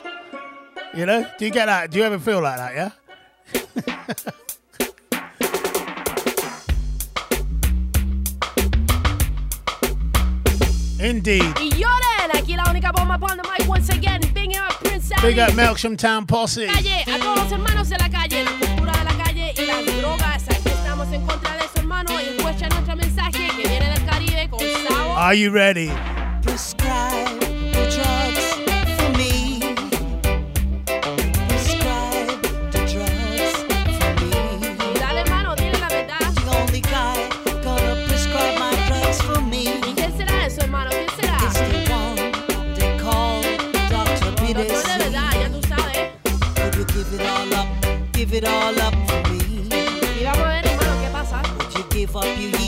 [0.94, 1.28] You know?
[1.38, 1.90] Do you get that?
[1.90, 2.90] Do you ever feel like that, yeah?
[11.00, 11.54] Indeed.
[11.60, 14.20] Y lloren, aquí la única bomba on the mic once again.
[14.34, 16.66] Big up Prince Big up Melksham Town Posse.
[16.66, 19.86] calle, a todos los hermanos de la calle, la cultura de la calle y las
[19.86, 20.48] drogas.
[20.48, 22.10] Aquí estamos en contra de eso, hermano.
[22.20, 25.18] Y escucha nuestro mensaje que viene del Caribe con sabor.
[25.18, 25.90] Are you ready?
[26.42, 27.57] Prescribe
[48.30, 49.38] Give it all up for me.
[50.20, 51.42] Y vamos a ver, hermano, qué pasa.
[51.56, 52.67] Would you give up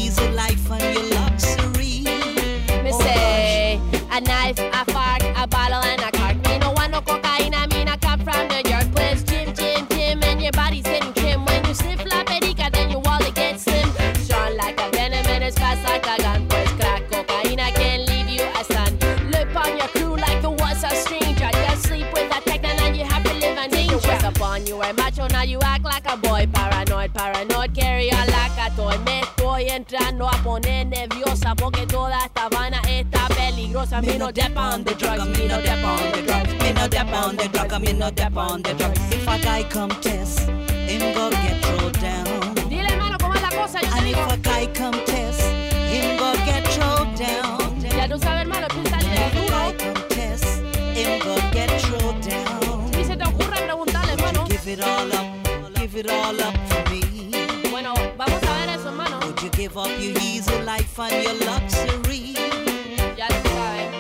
[24.67, 26.47] You were macho, now you act like a boy.
[26.53, 28.97] Paranoid, paranoid, carry on like a toy.
[29.05, 34.01] Me estoy entrando a poner nerviosa porque toda esta vaina está peligrosa.
[34.01, 36.55] Me no dep on the drugs, me no dep on the drugs.
[36.63, 39.01] Me no dep on the drug, me no dep on the drugs.
[39.11, 40.41] If a guy come test,
[40.87, 42.55] him go get thrown down.
[42.69, 44.27] Dile hermano cómo es la cosa, yo te And digo.
[44.27, 45.41] if a guy come test,
[45.91, 47.81] him go get thrown down.
[47.97, 49.59] Ya tú sabes hermano, piensa en If el a duro.
[49.59, 50.45] guy come test,
[50.95, 51.60] him go get
[54.71, 57.03] it all up, give it all up for me.
[57.71, 59.19] Bueno, vamos a ver eso hermano.
[59.27, 62.35] Would you give up your easy life and your luxury?
[63.17, 63.91] Ya sabes.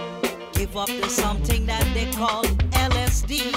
[0.52, 3.50] Give up to something that they call LSD.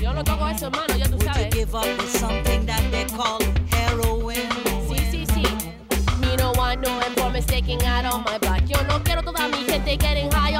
[0.00, 3.04] Yo no toco eso hermano, ya tú Would you give up to something that they
[3.04, 3.40] call
[3.70, 4.48] heroin?
[4.88, 5.44] Sí, sí, sí.
[6.20, 8.62] Me no want no informants taking out on my block.
[8.66, 10.56] Yo no quiero toda mi gente getting high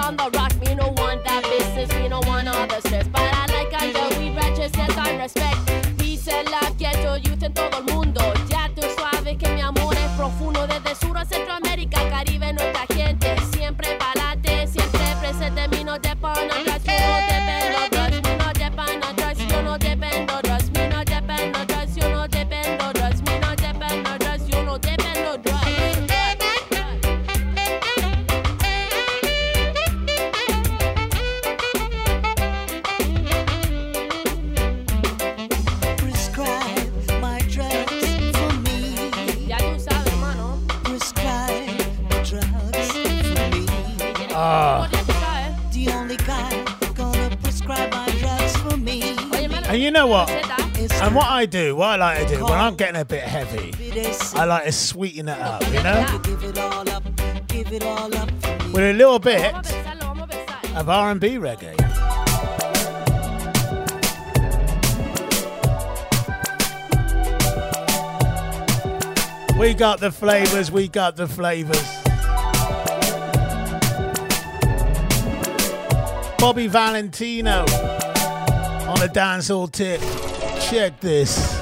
[51.15, 53.73] And what I do, what I like to do, when I'm getting a bit heavy,
[54.35, 56.21] I like to sweeten it up, you know?
[58.73, 59.55] With a little bit
[60.75, 61.79] of R&B reggae.
[69.57, 71.81] We got the flavors, we got the flavors.
[76.39, 77.61] Bobby Valentino
[78.91, 80.01] on a dancehall tip.
[80.71, 81.54] Check this.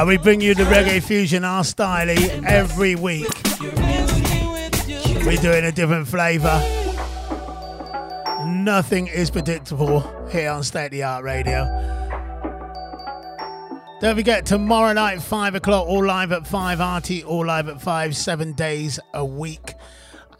[0.00, 3.28] Uh, we bring you the Reggae Fusion R styley, every week.
[5.26, 6.58] We're doing a different flavour.
[8.46, 11.66] Nothing is predictable here on State of the Art Radio.
[14.00, 18.16] Don't forget, tomorrow night, 5 o'clock, all live at 5, RT, all live at 5,
[18.16, 19.74] seven days a week.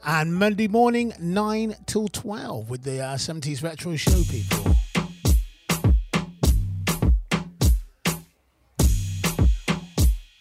[0.06, 4.74] And Monday morning, 9 till 12, with the uh, 70s Retro Show people.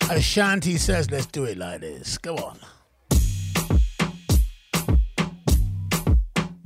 [0.12, 2.18] Ashanti says, let's do it like this.
[2.18, 2.58] Go on.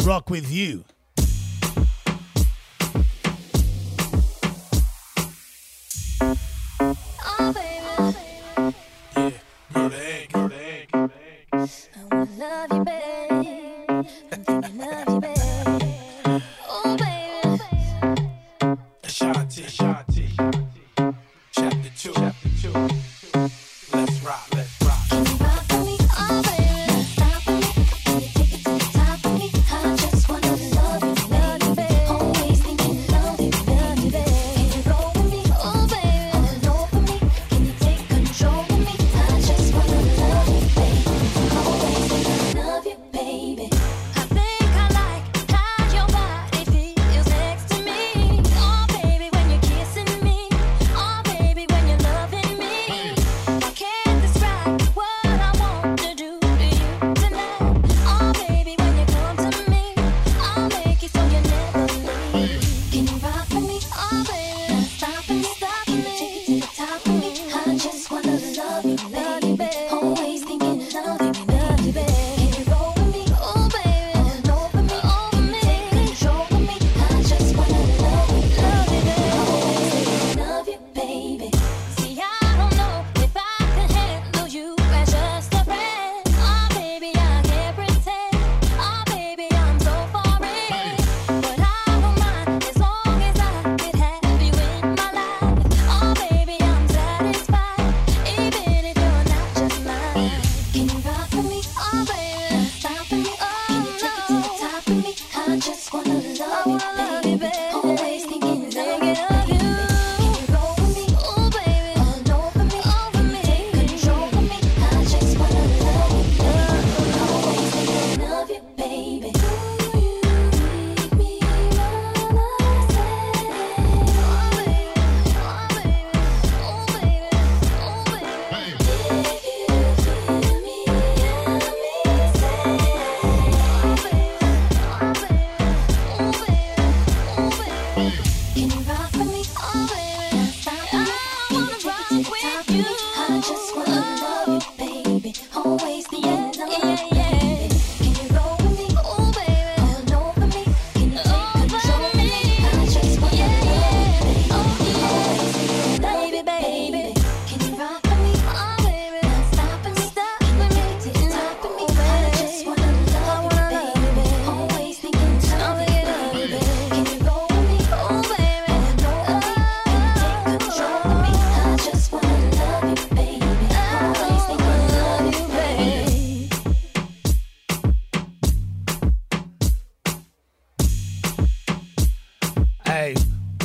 [0.06, 0.86] Rock with you.
[6.22, 8.14] Oh, baby.
[8.14, 8.76] Baby.
[9.18, 9.32] Yeah.
[9.74, 11.10] Go to egg, go egg, go
[11.54, 11.70] egg.
[12.12, 13.12] I love you, baby.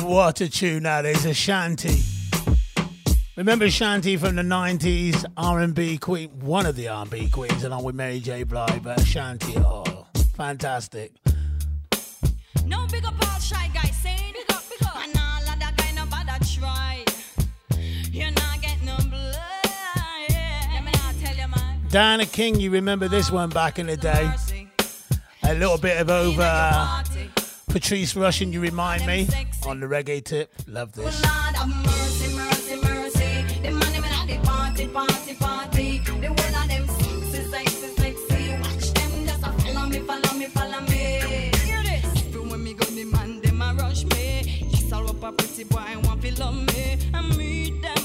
[0.09, 2.01] What a tune that is, Ashanti.
[3.37, 8.19] Remember Shanty from the 90s, R&B queen, one of the R&B queens, along with Mary
[8.19, 8.41] J.
[8.41, 11.11] Blige, but Shanty, oh, fantastic.
[12.65, 14.95] No big up all shy guys saying big up, big up.
[14.95, 17.05] And all of that kind of bad try.
[18.11, 19.35] You're not getting no blood.
[20.27, 20.69] Yeah.
[20.73, 21.81] Let me not tell you, man.
[21.91, 24.31] Diana King, you remember this one back in the day?
[25.43, 27.03] A little bit of over
[27.69, 29.27] Patrice Rushen, you remind me,
[29.65, 30.51] on the reggae tip.
[30.67, 31.21] Love this.
[44.71, 46.97] Yes, I'll up a pretty boy, I want to love me.
[47.13, 47.98] I meet them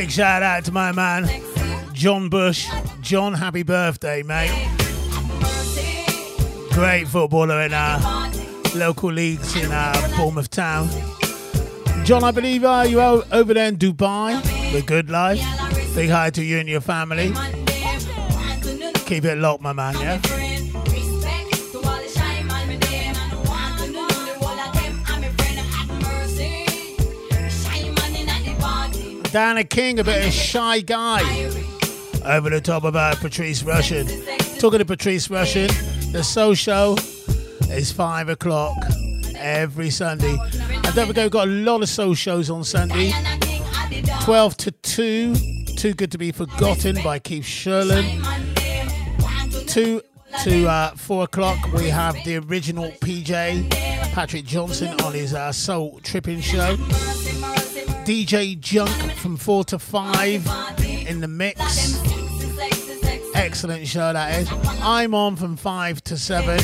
[0.00, 1.28] big shout out to my man,
[1.92, 2.68] John Bush.
[3.00, 4.52] John, happy birthday, mate.
[6.70, 8.30] Great footballer in our
[8.76, 10.88] local leagues in uh, Bournemouth Town.
[12.04, 15.40] John, I believe uh, you are over there in Dubai, the good life.
[15.96, 17.32] Big hi to you and your family.
[19.06, 20.47] Keep it locked, my man, yeah?
[29.30, 31.20] Dana King, a bit of a shy guy.
[32.24, 34.08] Over the top about Patrice Rushen.
[34.58, 35.68] Talking to Patrice Rushen,
[36.12, 36.96] the Soul Show
[37.68, 38.76] is five o'clock
[39.36, 40.36] every Sunday.
[40.52, 43.12] And don't forget, we've got a lot of soul shows on Sunday.
[44.22, 45.34] 12 to 2,
[45.76, 48.24] Too Good to Be Forgotten by Keith Sherlin.
[49.66, 50.02] 2
[50.44, 53.70] to uh, 4 o'clock, we have the original PJ,
[54.12, 56.76] Patrick Johnson, on his uh, Soul Tripping Show.
[58.08, 61.60] DJ Junk from 4 to 5 in the mix.
[63.34, 64.48] Excellent show that is.
[64.80, 66.58] I'm on from 5 to 7.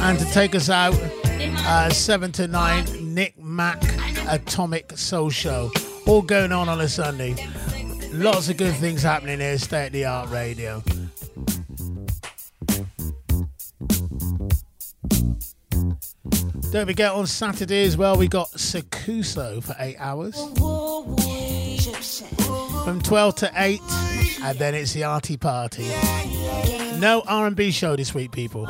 [0.00, 1.00] And to take us out,
[1.34, 3.80] uh, 7 to 9, Nick Mack
[4.26, 5.70] Atomic Soul Show.
[6.08, 7.36] All going on on a Sunday.
[8.10, 10.82] Lots of good things happening here, State of the Art Radio.
[16.72, 20.34] Don't forget on Saturday as well, we got Sakuso for eight hours.
[22.84, 23.80] From 12 to 8,
[24.42, 25.86] and then it's the arty party.
[26.98, 28.66] No R&B show this week, people.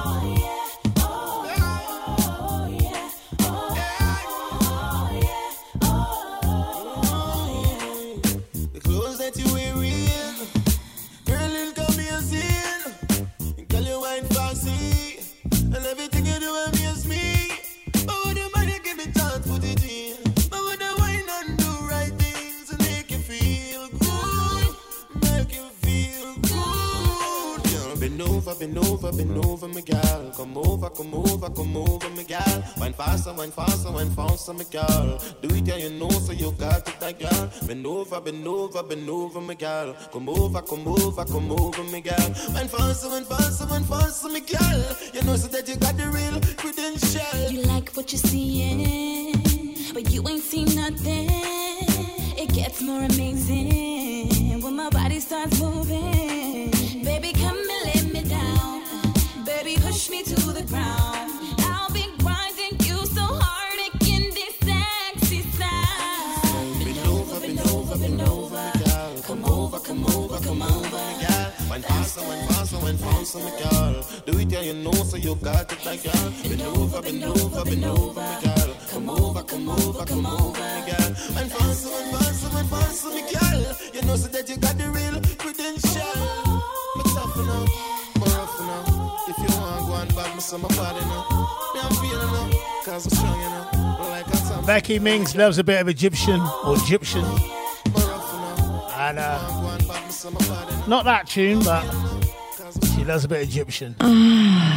[28.49, 30.33] Over, bend over, bend over, my gal.
[30.37, 32.65] Come over, come over, come over, my gal.
[32.79, 35.21] Wine faster, wine faster, wine faster, my gal.
[35.41, 37.51] Do it, yeah, you know, so you got it, that gal.
[37.67, 39.95] Bend over, bend over, bend over, my gal.
[40.13, 42.29] Come over, come over, come over, my gal.
[42.55, 44.97] Wine faster, wine faster, wine faster, my gal.
[45.15, 47.51] You know, so that you got the real credential.
[47.53, 51.29] You like what you're seeing, but you ain't seen nothing.
[52.37, 56.71] It gets more amazing when my body starts moving.
[57.05, 57.72] Baby, come
[59.63, 61.31] Baby, push me to the ground.
[61.61, 65.45] I'll be grinding you so hard, making this sexy
[67.07, 67.39] over,
[67.71, 68.73] over, over.
[69.23, 70.99] Come over, come over, come over,
[71.83, 74.05] faster, faster, faster, my gal.
[74.27, 76.33] Do it, you know, so you got it, like gal.
[76.43, 78.75] Bend over, bend over, bend over, my gal.
[78.91, 81.09] Come over, come over, come over, my gal.
[81.37, 83.77] Wine faster, wine faster, wine faster, my gal.
[83.95, 86.53] You know, so that you got the real credential.
[86.97, 87.65] Me tough now,
[90.11, 91.73] you want, go and back me some body now.
[91.75, 92.51] Me I'm feeling now,
[92.85, 93.97] cause I'm strong, you know.
[94.01, 94.67] Like a top.
[94.67, 97.25] Becky Mings loves a bit of Egyptian or Egyptian.
[98.95, 99.79] And uh,
[100.87, 101.83] not that tune, but
[102.95, 103.97] she loves a bit of Egyptian.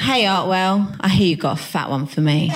[0.00, 2.50] Hey Artwell, I hear you got a fat one for me.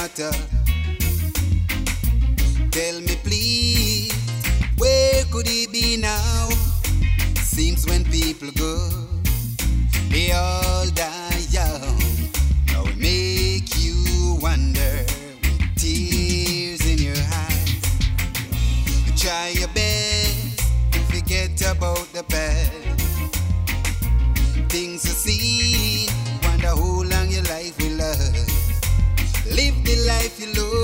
[0.00, 0.32] Arthur?
[2.70, 4.12] Tell me please,
[4.78, 6.48] where could he be now?
[7.42, 8.88] Seems when people go,
[10.08, 11.29] they all die
[30.30, 30.79] life you love,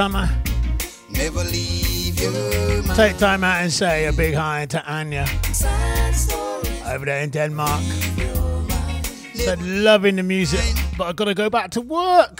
[0.00, 0.30] summer.
[1.10, 2.16] Never leave
[2.96, 5.26] Take time out and say a big hi to Anya
[6.86, 7.82] over there in Denmark.
[9.34, 10.64] Said loving the music,
[10.96, 12.39] but I've gotta go back to work.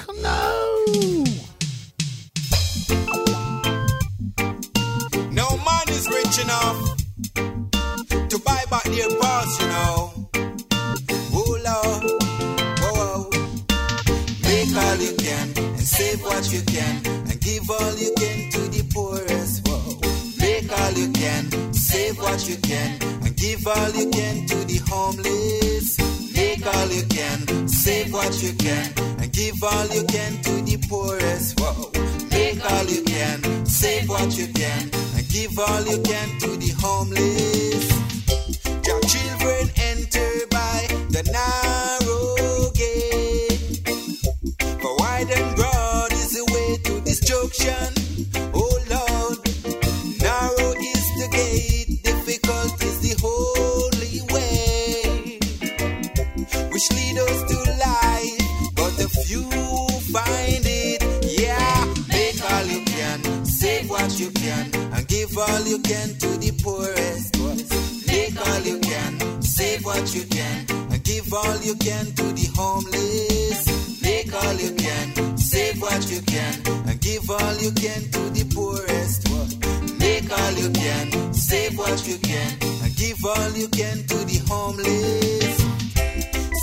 [83.72, 85.56] can to the homeless.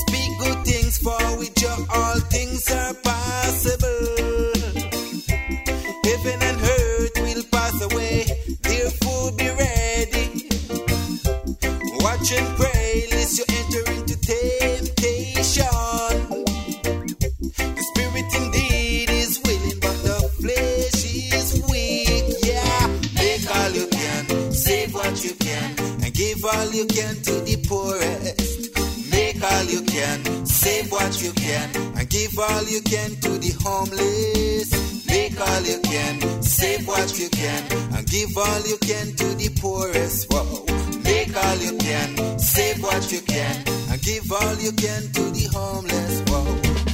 [0.01, 3.16] Speak good things for which you all things are possible.
[26.97, 28.73] can to the poorest.
[29.11, 33.53] Make all you can, save what you can, and give all you can to the
[33.61, 35.05] homeless.
[35.05, 37.61] Make all you can, save what you can,
[37.93, 40.25] and give all you can to the poorest.
[40.31, 40.65] Whoa.
[41.03, 43.55] Make all you can, save what you can,
[43.91, 46.23] and give all you can to the homeless.
[46.27, 46.86] Whoa.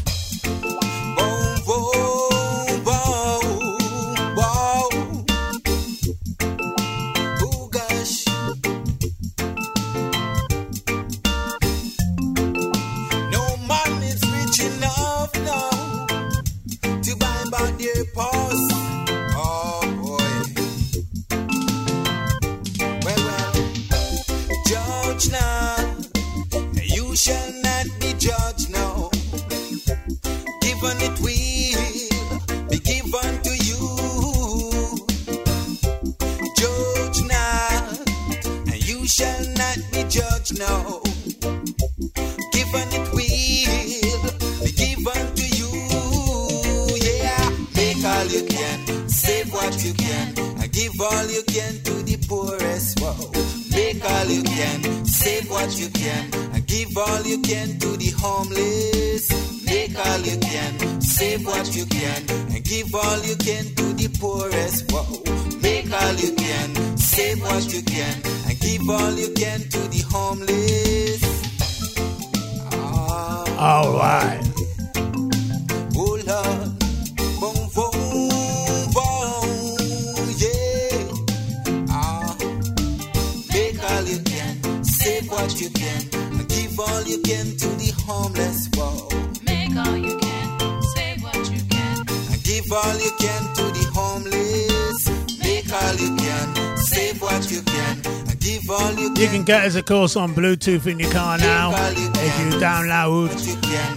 [100.14, 101.72] us on Bluetooth in your car now.
[101.76, 103.32] If you download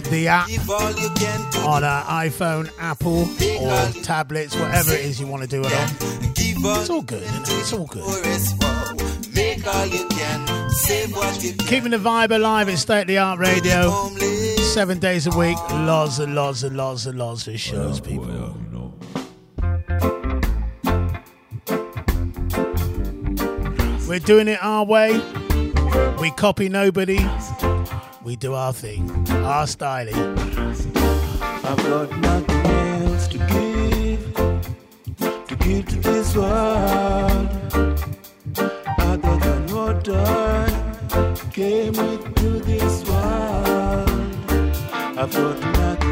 [0.09, 0.49] the app
[1.65, 3.27] on an iPhone, Apple,
[3.61, 5.89] or tablets, whatever it is you want to do it on,
[6.79, 7.21] it's all good.
[7.23, 7.29] It?
[7.59, 8.03] It's all good.
[11.67, 13.91] Keeping the vibe alive at State of the Art Radio.
[14.73, 18.55] Seven days a week, lots and lots and lots and lots of shows, people.
[24.07, 25.21] We're doing it our way.
[26.19, 27.19] We copy nobody.
[28.23, 30.15] We do our thing, our styling.
[30.15, 34.33] I've got nothing else to give,
[35.47, 37.49] to give to this world,
[38.97, 44.09] other than what I came into this world.
[45.17, 46.06] I've got nothing.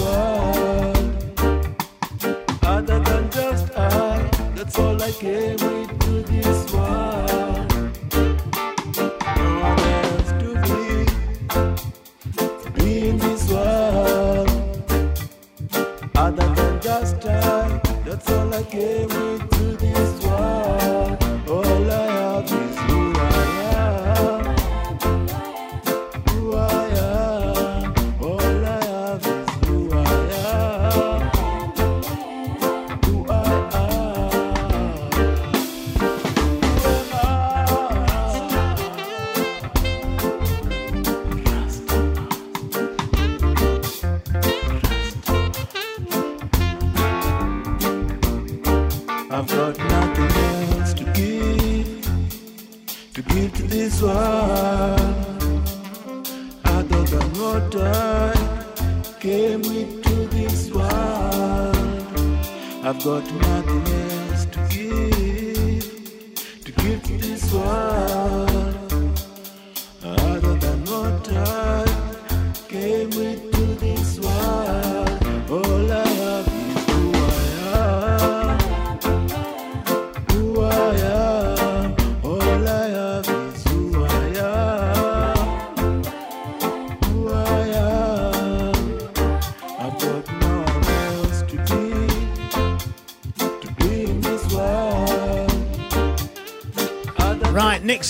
[0.00, 0.96] world.
[2.62, 6.79] Other than just I, that's all I came with to this world.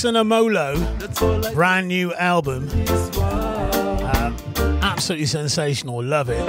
[0.00, 2.70] Jason Amolo, brand new album.
[3.18, 4.32] Uh,
[4.80, 6.40] absolutely sensational, love it.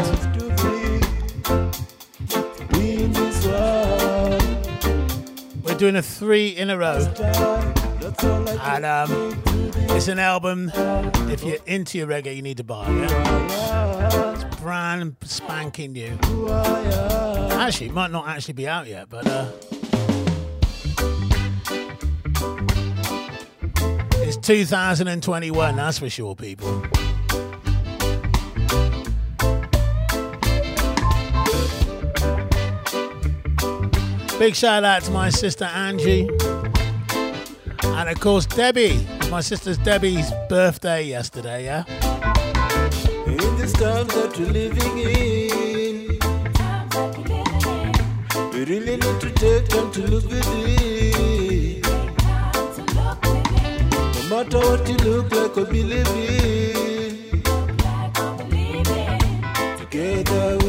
[5.65, 6.99] We're doing a three in a row.
[8.61, 9.43] And um,
[9.89, 10.71] it's an album,
[11.29, 13.09] if you're into your reggae, you need to buy it.
[13.09, 14.33] Yeah?
[14.33, 16.17] It's brand spanking new.
[17.51, 19.27] Actually, it might not actually be out yet, but.
[19.27, 19.51] Uh,
[24.51, 26.81] 2021, that's for sure, people.
[34.37, 36.29] Big shout out to my sister Angie.
[37.81, 39.07] And of course, Debbie.
[39.29, 41.85] My sister's Debbie's birthday yesterday, yeah?
[43.27, 46.19] In these times that we're living in,
[48.51, 51.40] we really need to take time to look within
[54.43, 57.43] matter what you look like or believe in.
[59.77, 60.60] Together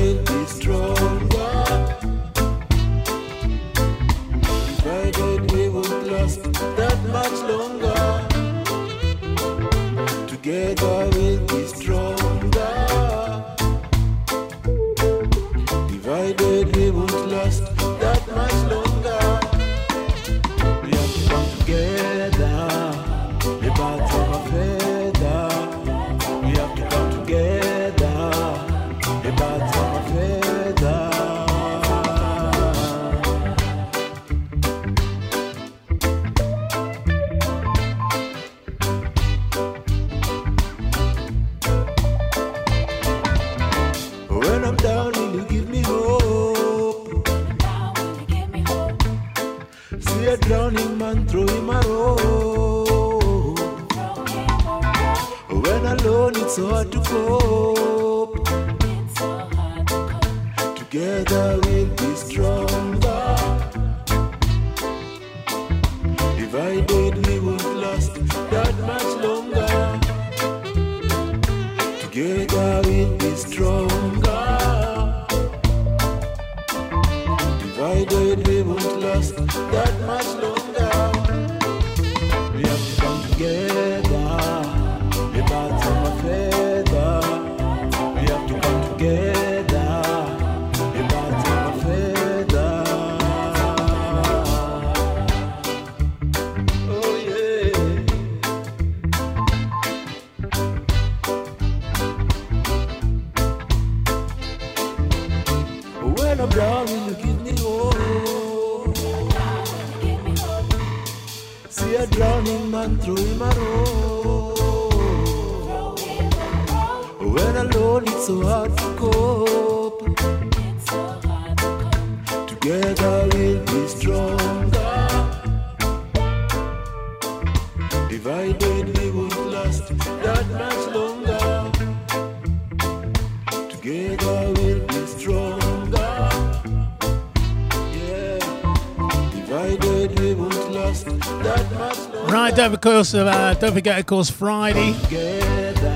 [143.02, 144.92] course, uh, don't forget, of course, Friday.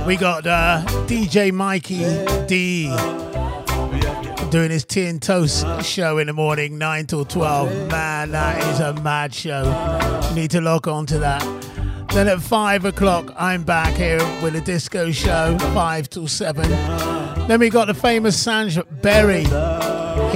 [0.07, 2.03] We got uh, DJ Mikey
[2.47, 2.89] D
[4.51, 7.91] doing his tea and toast show in the morning, 9 till 12.
[7.93, 9.63] Man, that is a mad show.
[10.35, 11.43] Need to log on to that.
[12.13, 16.69] Then at 5 o'clock, I'm back here with a disco show, 5 till 7.
[17.47, 19.45] Then we got the famous Sanj Berry.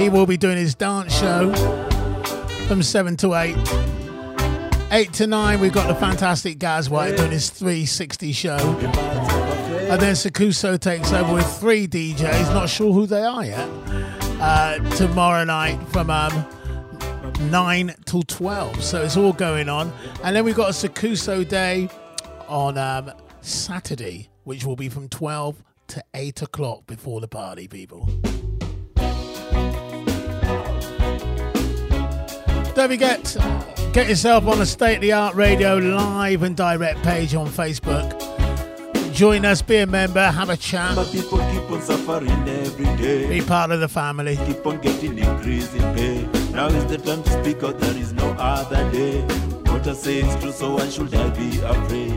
[0.01, 1.51] He will be doing his dance show
[2.69, 3.90] from 7 to 8.
[4.93, 8.57] 8 to 9, we've got the fantastic Gaz White doing his 360 show.
[8.57, 13.69] And then Sakuso takes over with three DJs, not sure who they are yet,
[14.41, 16.45] uh, tomorrow night from um,
[17.49, 18.83] 9 till 12.
[18.83, 19.93] So it's all going on.
[20.25, 21.87] And then we've got a Sakuso day
[22.49, 28.09] on um, Saturday, which will be from 12 to 8 o'clock before the party, people.
[32.73, 33.37] Don't forget,
[33.93, 38.17] get yourself on the State of the Art Radio live and direct page on Facebook.
[39.13, 40.97] Join us, be a member, have a chat.
[41.11, 43.27] Keep on suffering every day.
[43.27, 44.37] Be part of the family.
[44.47, 46.23] Keep on getting increase in pay.
[46.53, 49.21] Now is the time to speak out, there is no other day.
[49.69, 52.13] What I say is true, so why should I be afraid?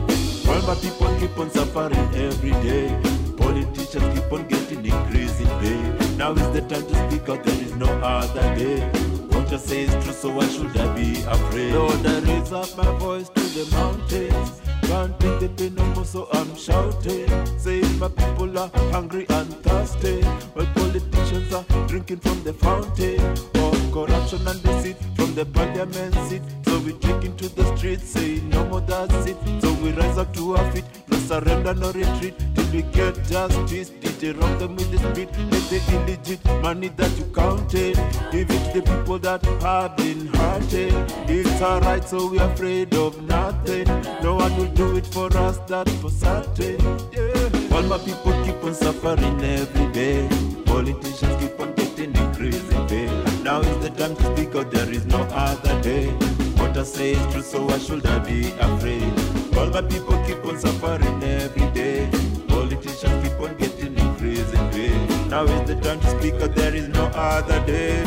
[0.47, 2.97] While my people keep on suffering every day.
[3.35, 6.15] Politicians keep on getting increase in pay.
[6.15, 9.14] Now is the time to speak out, there is no other day.
[9.45, 11.75] What I say is true, so why should I be afraid?
[11.75, 14.59] Lord, I raise up my voice to the mountains.
[14.81, 17.29] Can't take the pain no more, so I'm shouting.
[17.59, 20.23] Saying my people are hungry and thirsty.
[20.55, 23.21] While politicians are drinking from the fountain
[23.61, 26.41] of corruption and deceit from the parliament seat.
[26.65, 29.37] So we take into the streets, saying no more that's it.
[29.61, 30.85] So we rise up to our feet,
[31.25, 32.35] surrender, no retreat.
[32.55, 35.29] Till we get justice, DJ rock them with the speed.
[35.51, 37.95] Let the illegit money that you counted.
[38.31, 40.93] Give it to the people that have been hurted.
[41.27, 43.87] It's alright, so we're afraid of nothing.
[44.21, 46.79] No one will do it for us, that's for certain.
[47.11, 47.75] Yeah.
[47.75, 50.29] All my people keep on suffering every day.
[50.65, 53.05] Politicians keep on getting increase in pay.
[53.43, 56.44] Now is the time to speak out, there is no other day.
[56.77, 59.13] I say is true, so I be afraid?
[59.57, 62.09] All my people keep on suffering every day.
[62.47, 65.27] Politicians keep on getting increase in pay.
[65.29, 68.03] Now is the time to speak out, there is no other day.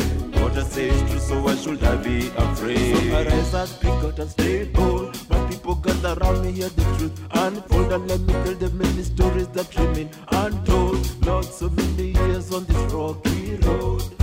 [0.59, 1.47] I say is true, so
[1.87, 2.95] I be afraid?
[2.97, 5.17] So I rise and speak out and stay bold.
[5.29, 9.03] My people gather around me, hear the truth unfold, and let me tell them many
[9.03, 11.25] stories that remain untold.
[11.25, 14.18] Lord, so many years on this rocky road.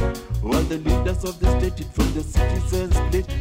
[0.68, 2.94] The leaders of the state eat from the citizens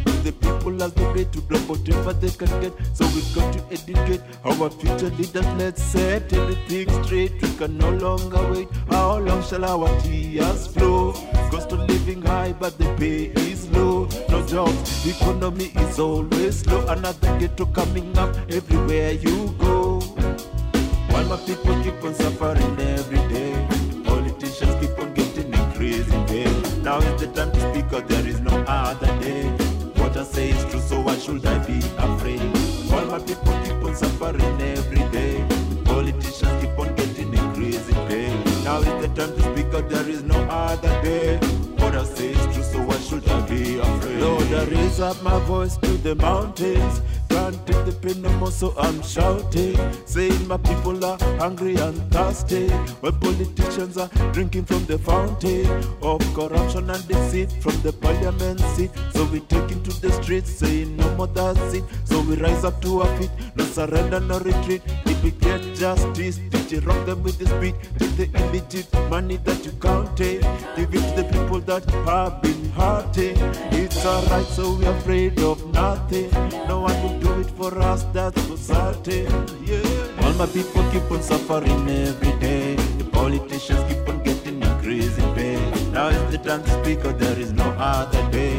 [0.06, 2.74] With the people as they pay to grab whatever they can get.
[2.94, 5.48] So we've got to educate our future leaders.
[5.58, 7.42] Let's set everything straight.
[7.42, 8.68] We can no longer wait.
[8.92, 11.14] How long shall our tears flow?
[11.50, 14.08] Cost of living high but the pay is low.
[14.30, 16.86] No jobs, economy is always low.
[16.88, 20.00] Another ghetto coming up everywhere you go.
[21.10, 23.65] While my people keep on suffering every day
[26.86, 29.50] now is the time to speak out, there is no other day.
[30.00, 32.42] What I say is true, so why should I be afraid?
[32.94, 35.44] All my people keep on suffering every day.
[35.84, 38.30] Politicians keep on getting increase in pay.
[38.64, 41.38] Now is the time to speak out, there is no other day.
[41.80, 44.20] What I say is true, so why should I be afraid?
[44.22, 47.02] Lord, I raise up my voice to the mountains.
[47.36, 49.78] Take the pain no more, so I'm shouting.
[50.06, 52.70] Saying my people are hungry and thirsty.
[53.02, 55.68] While politicians are drinking from the fountain
[56.02, 58.92] of corruption and deceit from the parliament seat.
[59.14, 61.84] So we take into the streets, saying no more that's it.
[62.06, 64.82] So we rise up to our feet, no surrender, no retreat.
[65.06, 67.76] If we get justice, did you rock them with the speed?
[68.00, 70.42] Take the illegit money that you counted,
[70.76, 73.36] give it to the people that have been hurting.
[73.72, 76.32] It's alright, so we're afraid of nothing.
[76.68, 79.32] No one will do it for us, that's for certain.
[79.66, 80.24] Yeah.
[80.24, 82.76] All my people keep on suffering every day.
[83.00, 85.58] The politicians keep on getting increase in pay.
[85.92, 88.56] Now is the time to speak, or there is no other day.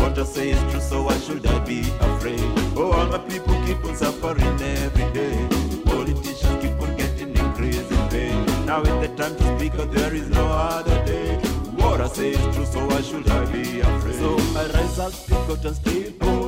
[0.00, 1.80] What I say is true, so why should I be
[2.10, 2.40] afraid?
[2.76, 5.36] Oh, all my people keep on suffering every day.
[5.84, 8.32] Politicians keep on getting increase in pay.
[8.64, 11.36] Now is the time to speak, or there is no other day.
[11.80, 14.18] What I say is true, so why should I be afraid?
[14.22, 16.47] So I rise up, speak out and stay bold.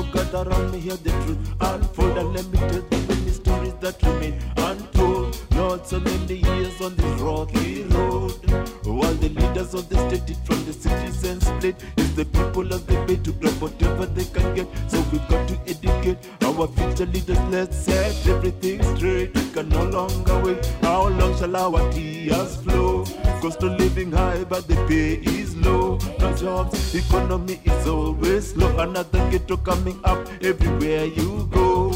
[0.00, 3.74] People gather around me, hear the truth unfold, and let me tell them many stories
[3.80, 5.19] that remain untold.
[5.60, 8.32] And many years on this rocky road.
[8.86, 12.86] While the leaders of the state eat from the citizens split, it's the people of
[12.86, 14.66] the bay to grab whatever they can get.
[14.90, 17.38] So we've got to educate our future leaders.
[17.50, 19.34] Let's set everything straight.
[19.34, 20.64] We can no longer wait.
[20.80, 23.04] How long shall our tears flow?
[23.42, 25.98] Cost of living high, but the pay is low.
[26.20, 28.78] No jobs, economy is always slow.
[28.78, 31.92] Another ghetto coming up everywhere you go.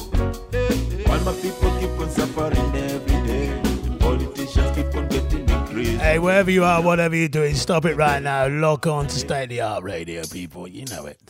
[1.07, 3.61] While my people keep on suffering every day,
[3.99, 6.01] politicians keep on getting increased.
[6.01, 8.49] Hey, wherever you are, whatever you're doing, stop it right now.
[8.49, 10.67] Lock on to State of the Art Radio, people.
[10.67, 11.21] You know it.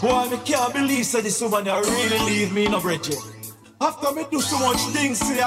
[0.00, 3.10] Boy, me can't believe that this woman here really leave me no bridge.
[3.80, 5.42] After me do so much things here,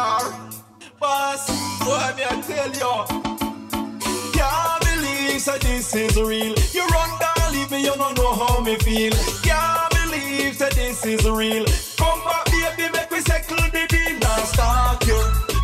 [1.00, 1.48] boss,
[1.80, 3.06] boy, me I tell you,
[4.34, 6.56] can't believe that this is real.
[6.74, 9.14] You run down, leave me, you don't know how me feel.
[9.44, 11.66] Can't believe that this is real.
[11.98, 14.20] Come back, baby, make we settle the deal.
[14.20, 15.20] Now stalk you,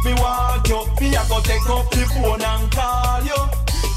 [0.05, 3.41] me want you, me I go take up the phone and call you.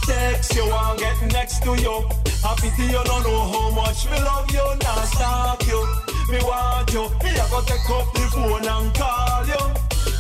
[0.06, 1.97] Text you and get next to you.
[2.43, 4.66] Happy to you don't know how much me love you.
[4.82, 5.80] Now stalk you,
[6.30, 9.62] me want you, me I go take up the phone and call you.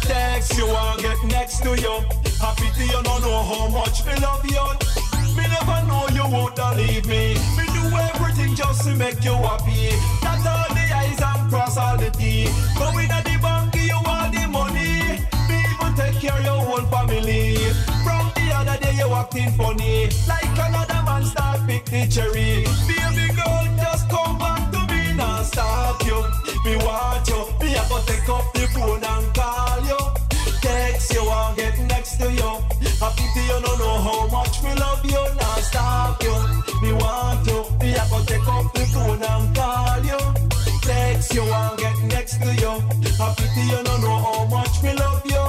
[0.02, 1.94] Text you and get next to you.
[2.40, 5.07] Happy to you don't know how much me love you.
[5.38, 7.38] Me never know you would leave me.
[7.56, 9.94] Me do everything just to make you happy.
[10.22, 12.46] Not all the eyes and cross all the T.
[12.76, 15.22] Go in the bank, give you all the money.
[15.48, 17.56] Me even take care of your whole family.
[18.04, 20.10] From the other day you acting funny.
[20.26, 22.66] Like another man start pick the cherry.
[22.90, 26.18] Baby girl, just come back to me now stop you.
[26.64, 27.40] Me want you.
[27.60, 30.00] Me I go take up the phone and call you.
[30.60, 32.77] Text you and get next to you.
[33.00, 35.22] Happy to you don't know how much me love you.
[35.36, 36.34] Now stop you.
[36.82, 37.64] Me want you.
[37.80, 40.18] Me I go take up the phone and call you.
[40.82, 42.72] Text you and get next to you.
[43.16, 45.44] Happy to you don't know how much me love you.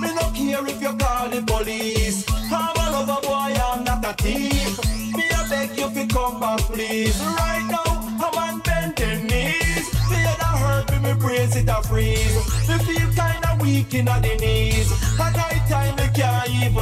[0.00, 2.24] Me no care if you call the police.
[2.52, 4.78] I'm a lover boy, I'm not a thief.
[5.16, 7.20] Me I beg you to come back, please.
[7.20, 7.90] Right now,
[8.24, 9.92] I'm on bending knees.
[10.08, 12.36] Me a hurt me, me brains it a freeze.
[12.68, 14.92] Me feel kinda weak in the knees.
[15.18, 15.47] At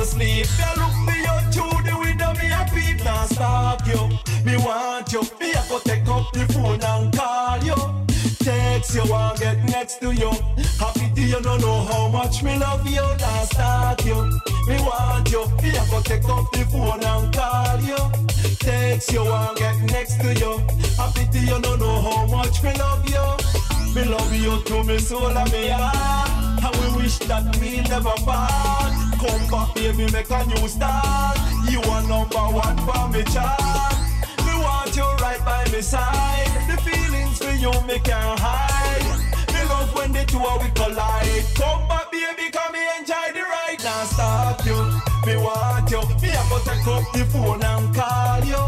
[0.07, 0.47] sleep.
[0.59, 4.01] Me look me out through the window, me a peep now stop you.
[4.45, 7.79] Me want you, me a go take up the phone and call you.
[8.47, 10.31] Text you and get next to you.
[10.79, 13.07] Happy to you, no know how much me love you.
[13.19, 14.15] Now start you.
[14.69, 15.45] Me want you.
[15.63, 17.99] Me a go take up the phone and call you.
[18.61, 20.59] Text you and get next to you.
[20.97, 23.27] Happy to you, no know how much me love you.
[23.95, 26.65] Me love you to me soul and me heart.
[26.65, 29.16] And we wish that we never part.
[29.27, 31.39] Come back, baby, make a new start.
[31.69, 33.97] You are number one for me chart.
[34.47, 36.47] Me want you right by my side.
[36.69, 39.03] The feelings for you me can't hide.
[39.53, 41.45] Me love when the two of we collide.
[41.57, 43.83] Come back, baby, come me enjoy the ride.
[43.83, 44.79] Now stop you.
[45.27, 46.03] Me want you.
[46.23, 48.63] Me a go take up the phone and call you.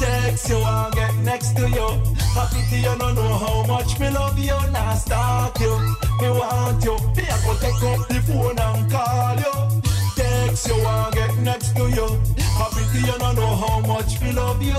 [0.00, 1.88] Text you and get next to you.
[2.34, 4.58] Happy to you, no know how much me love you.
[4.72, 5.78] Now stop you.
[6.20, 6.96] Me want you.
[7.14, 9.91] Me a go take up the phone and call you.
[10.52, 12.06] Text you and get next to you.
[12.60, 14.74] Happy to you, no know how much we love you.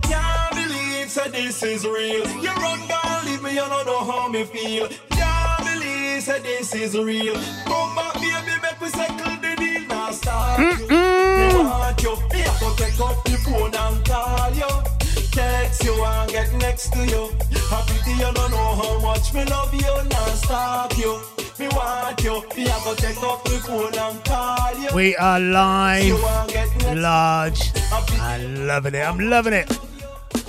[0.00, 2.26] Can't believe say this is real.
[2.40, 4.88] You run down, leave me, you don't know how me feel.
[5.10, 7.34] Can't believe say this is real.
[7.66, 9.86] Come back, baby, make we settle the deal.
[9.88, 10.88] Now start you.
[10.88, 12.16] Me want you.
[12.32, 15.30] Me a go take up the phone and call you.
[15.30, 17.28] Text you and get next to you.
[17.68, 20.08] Happy to you, don't know how much me love you.
[20.08, 21.37] Now stop you.
[21.58, 22.42] Me want you.
[22.56, 24.94] Me a go take up the phone and call you.
[24.94, 27.72] We are live, You and get next large.
[28.20, 29.02] I'm loving it.
[29.02, 29.78] I'm loving it.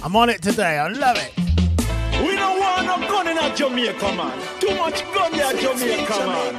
[0.03, 0.77] I'm on it today.
[0.77, 1.33] I love it.
[2.21, 4.37] We don't want no gun in a Jamaica, man.
[4.59, 6.53] Too much gun in a Jamaica, man.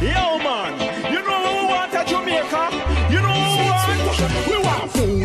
[0.00, 1.12] Yo, man.
[1.12, 2.77] You know what we want a Jamaica?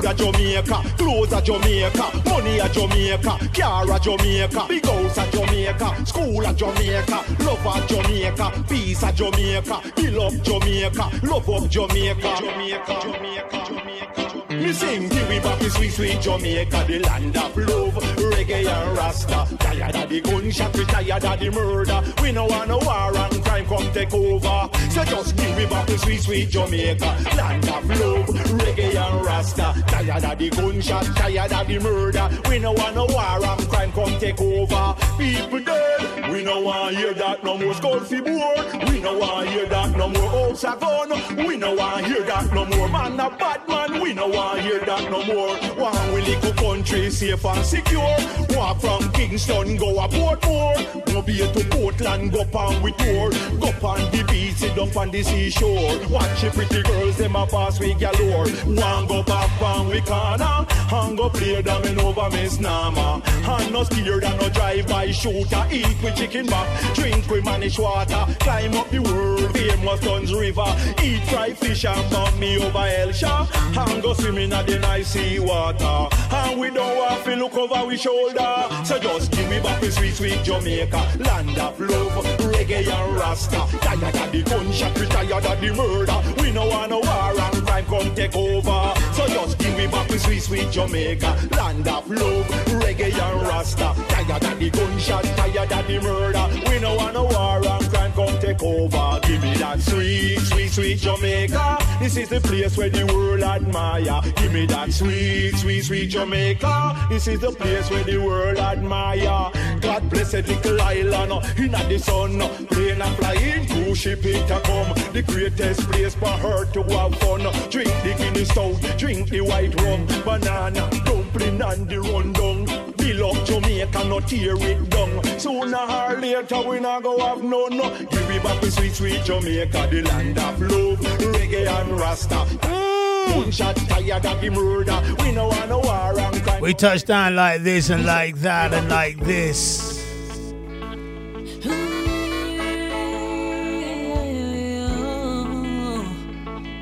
[0.03, 5.31] Food a Jamaica, clothes a Jamaica, money a Jamaica, car a Jamaica, big house a
[5.31, 11.69] Jamaica, school a Jamaica, love a Jamaica, peace a Jamaica, build up Jamaica, love up
[11.69, 12.35] Jamaica.
[12.39, 14.52] Jamaica, Jamaica, Jamaica.
[14.63, 17.95] Me sing back in sweet, sweet Jamaica, the land of love,
[18.31, 19.57] reggae and rasta.
[19.57, 22.01] Tired of the gunshot, we tired of the murder.
[22.21, 24.69] We no want no war and crime come take over.
[24.89, 28.27] So just back in sweet, sweet Jamaica, land of love,
[28.63, 29.83] reggae and rasta.
[29.87, 32.29] Tired of the gunshot, tired of the murder.
[32.49, 34.95] We no want no war and crime come take over.
[35.17, 38.89] People dead, we no want hear that no more skull fi board.
[38.89, 41.09] We no want hear that no more house a gun.
[41.45, 44.01] We no want hear that no more man a bad man.
[44.01, 45.57] We no want hear that no more.
[45.77, 48.17] Want we little country safe and secure.
[48.49, 51.13] Walk from Kingston go a Portmore.
[51.13, 53.29] No be to Portland go pan with tour.
[53.59, 55.97] Go pan the beach sit up on the seashore.
[56.09, 58.47] Watch the pretty girls, them a pass we galore.
[58.65, 63.21] One go back on we corner, and go play them in over Miss Nama.
[63.25, 65.65] And no scared and no drive-by shooter.
[65.71, 68.25] Eat with chicken back, drink with manish water.
[68.39, 70.75] Climb up the world famous Dunn's River.
[71.03, 73.47] Eat fried fish and bump me over Hellshire.
[73.75, 76.07] And go swimming at the sea water.
[76.31, 78.67] And we don't have to look over we shoulder.
[78.83, 80.97] So just give me back the sweet, sweet Jamaica.
[81.19, 83.65] Land of love, reggae and rasta.
[83.79, 86.41] Tired of the gunshot, we tired of the murder.
[86.41, 88.93] We no want no war and crime come take over.
[89.13, 91.49] So just give me back the sweet, sweet Jamaica.
[91.51, 92.47] Land of love,
[92.81, 93.93] reggae and rasta.
[94.09, 96.69] Tired of the gunshot, tired of the murder.
[96.69, 99.22] We no want no war and crime come take over.
[99.63, 101.77] That sweet, sweet, sweet Jamaica.
[101.97, 104.19] This is the place where the world admire.
[104.35, 107.07] Give me that sweet, sweet, sweet Jamaica.
[107.09, 109.51] This is the place where the world admire.
[109.79, 112.41] God bless it, little island uh, in the sun.
[112.41, 114.93] Uh, plane and flying cruise ship it a come.
[115.13, 117.45] The greatest place for her to have fun.
[117.45, 122.82] Uh, drink the Guinness stout, drink the white rum, banana, dumpling and the rundown.
[123.03, 125.23] Build up Jamaica, not tear it down.
[125.37, 127.77] Sooner or later we not go have none.
[128.09, 130.99] Give me back the sweet, sweet Jamaica, the land of love,
[131.35, 132.35] reggae and rasta.
[132.35, 135.01] Mm, gunshot tired of the murder.
[135.19, 136.61] We no want no war and crime.
[136.61, 139.99] We touch down like this and like that and like this.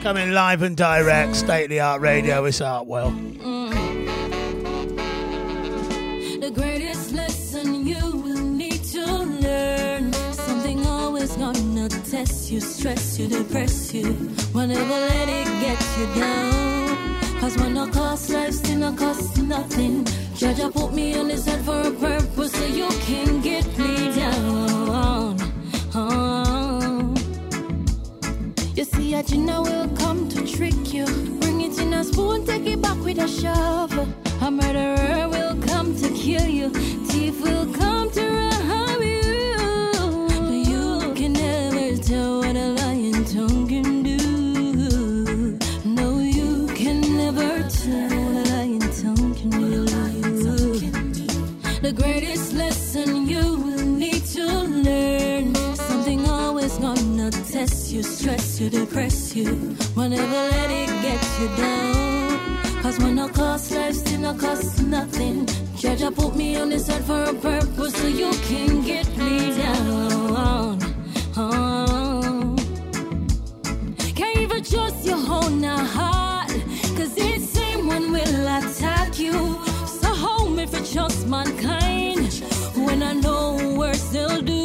[0.04, 3.12] Coming live and direct, state of the art radio, it's Artwell.
[3.38, 3.81] Mm.
[6.42, 10.12] The greatest lesson you will need to learn.
[10.34, 14.12] Something always gonna test you, stress you, depress you.
[14.52, 17.20] Whenever let it get you down.
[17.40, 20.04] Cause when I cost life still no cost nothing.
[20.34, 24.12] Judge, I put me on this earth for a purpose so you can get me
[24.16, 25.38] down.
[25.94, 27.14] Oh.
[28.76, 31.06] You see, I a Gina will come to trick you.
[31.40, 34.08] Bring it in a spoon, take it back with a shovel.
[34.44, 36.72] A murderer will come to kill you.
[37.06, 38.22] Thief will come to
[39.04, 39.54] you.
[40.48, 45.60] But you can never tell what a lying tongue can do.
[45.86, 49.86] No, you can never tell what a lying tongue can do.
[51.82, 54.46] The greatest lesson you will need to
[54.88, 55.54] learn.
[55.76, 59.78] Something always gonna test you, stress you, depress you.
[59.96, 62.31] Let it get you down.
[62.82, 65.48] Cause when I cost life still no cost nothing.
[65.78, 69.56] Judge, I put me on this earth for a purpose so you can get me
[69.56, 70.80] down.
[71.38, 72.56] Oh.
[74.16, 76.50] Can't even trust your own heart.
[76.98, 79.34] Cause it same one will attack you.
[79.86, 82.34] So hold me for just mankind.
[82.76, 84.61] When I know worse they'll do.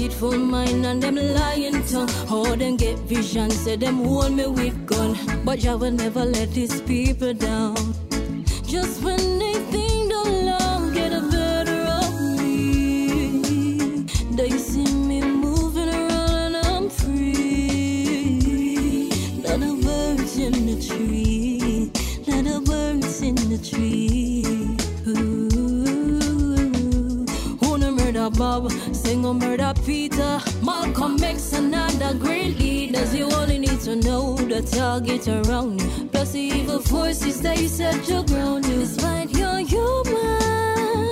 [0.00, 2.08] Deceitful mind and them lying tongue.
[2.26, 5.14] How them get vision, say them hold me with gun.
[5.44, 7.76] But I will never let these people down.
[8.66, 9.29] Just when
[29.34, 30.40] Murder Peter.
[30.62, 33.14] Malcolm X another great leaders.
[33.14, 36.06] You only need to know the target around you.
[36.06, 38.80] Plus the evil forces that you set your ground you.
[38.80, 41.10] Despite your human.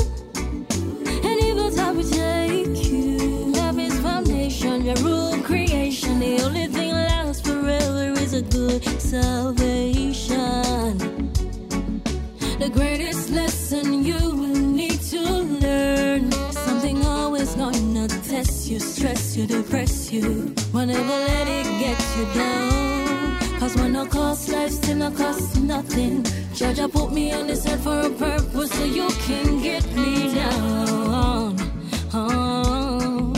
[1.27, 3.53] And evil time will take you.
[3.53, 6.19] Love is foundation, your rule creation.
[6.19, 10.99] The only thing lasts forever is a good salvation.
[12.59, 14.47] The greatest lesson you
[18.39, 20.55] test you, stress you, depress you.
[20.70, 23.39] Whenever let it get you down.
[23.59, 26.24] Cause when no cost life still no cost nothing.
[26.55, 30.32] Judge, I put me on this earth for a purpose so you can get me
[30.35, 31.56] down.
[32.15, 33.35] Oh.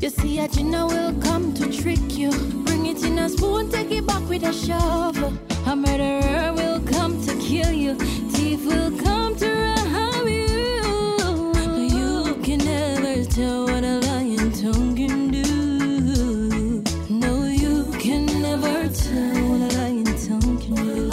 [0.00, 2.30] You see, a Gina will come to trick you.
[2.66, 5.32] Bring it in a spoon, take it back with a shovel.
[5.66, 7.94] A murderer will come to kill you.
[8.32, 9.53] Thief will come to
[13.34, 16.82] tell what a lying tongue can do.
[17.10, 21.10] No, you can never tell what a lying tongue can do.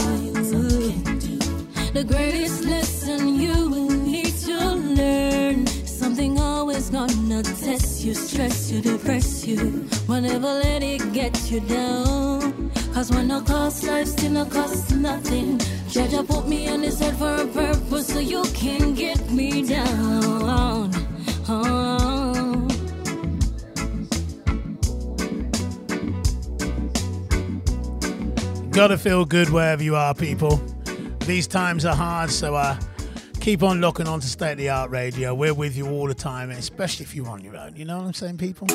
[1.93, 4.57] The greatest lesson you will need to
[4.99, 5.65] learn.
[5.85, 9.57] Something always gonna test you, stress you, depress you.
[10.06, 12.72] Whenever let it get you down.
[12.93, 15.60] Cause when no cost life still no cost nothing.
[15.95, 20.91] I put me on this earth for a purpose so you can get me down.
[28.72, 30.61] Gotta feel good wherever you are, people.
[31.26, 32.80] These times are hard, so uh,
[33.41, 35.35] keep on locking on to State of the Art Radio.
[35.35, 37.76] We're with you all the time, especially if you're on your own.
[37.76, 38.68] You know what I'm saying, people?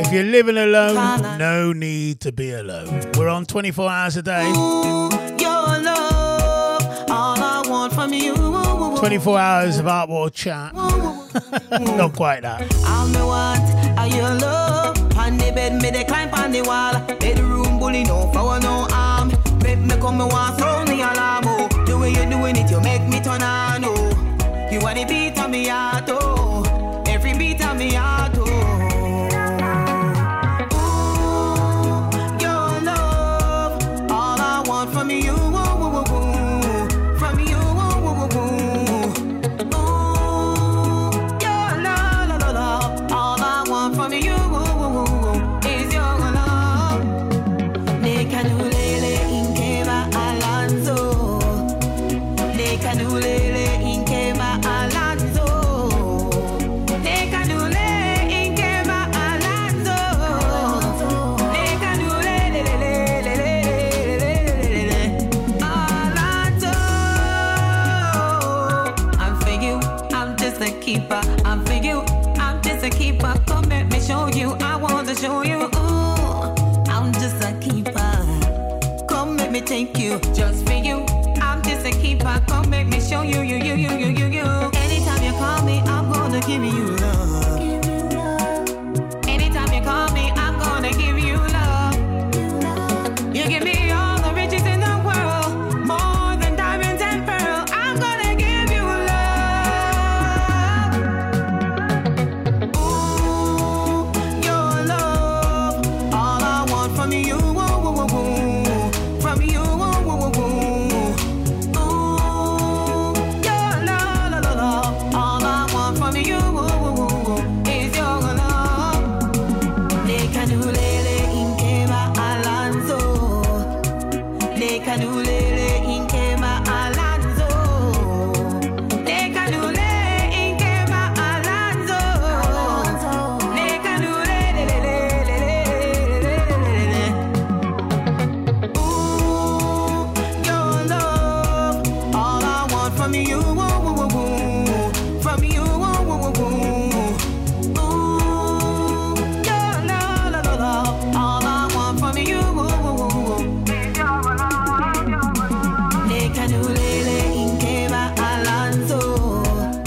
[0.00, 3.10] If you're living alone, no need to be alone.
[3.16, 5.10] We're on 24 hours a day, Your
[5.80, 8.34] love, all I want from you.
[8.98, 10.74] 24 hours of art world chat.
[11.70, 12.70] Not quite that.
[14.02, 14.96] Are your love.
[15.16, 16.94] On the bed, me dey climb on the wall.
[17.20, 19.28] Bedroom bully, no power, no arm.
[19.62, 21.44] Make me come, me want sound the alarm.
[21.46, 23.84] Oh, the way you doing it, you make me turn on.
[23.84, 24.10] Oh,
[24.72, 26.08] you are the beat of me heart.
[26.08, 26.21] Oh,
[79.82, 81.04] Take you, just for you.
[81.40, 82.40] I'm just a keeper.
[82.46, 84.44] Come make me show you, you, you, you, you, you, you.
[84.74, 86.91] Anytime you call me, I'm gonna give you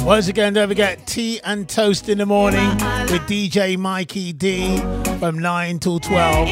[0.06, 2.70] Once again, don't forget tea and toast in the morning
[3.10, 4.78] with DJ Mikey D
[5.18, 6.48] from 9 till 12.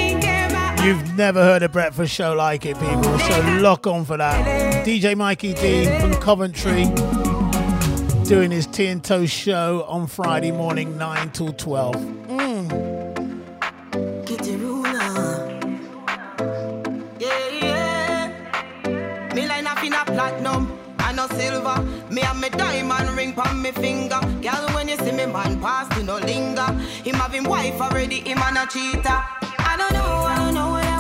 [0.83, 4.83] You've never heard a breakfast show like it, people, so lock on for that.
[4.83, 6.85] DJ Mikey D from Coventry
[8.25, 11.93] doing his tea and toast show on Friday morning, 9 till 12.
[14.25, 15.59] Kitty ruler.
[17.19, 19.31] Yeah, yeah.
[19.35, 20.72] Me line up in a platinum
[21.17, 21.81] and a silver.
[22.09, 24.19] Me have me diamond ring on me finger.
[24.41, 26.65] Girl, when you see me man pass, you no linger.
[27.03, 29.19] Him him wife already, him and a cheater.
[29.59, 30.92] I don't know, I don't know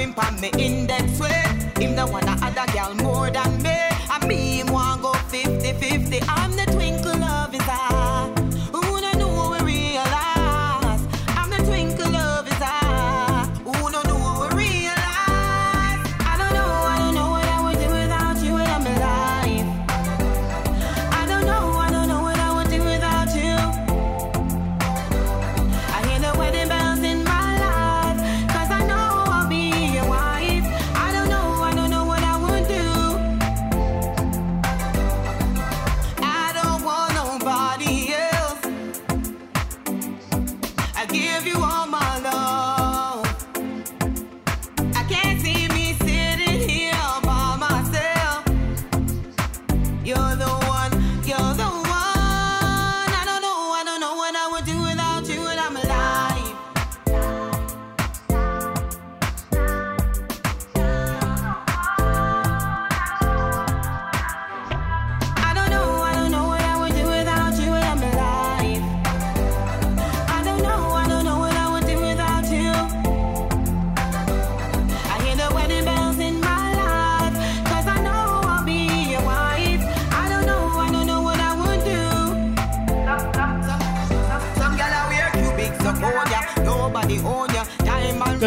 [0.00, 1.42] Ring on me index way.
[1.76, 3.76] Him the one a other gal more than me.
[4.10, 6.24] And me him want go 50-50.
[6.26, 6.99] I'm the twinkle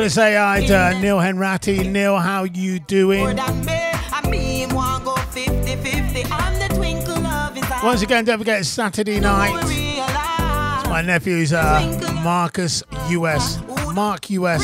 [0.04, 1.90] Gonna say hi to Neil Henrati.
[1.90, 3.40] Neil, how you doing?
[3.40, 6.28] I mean, want go 50-50.
[6.30, 7.80] I'm the twinkle of his eye.
[7.82, 9.58] Once again, don't forget it's Saturday night.
[9.64, 13.62] It's my nephew's uh, Marcus US.
[13.94, 14.62] Mark US.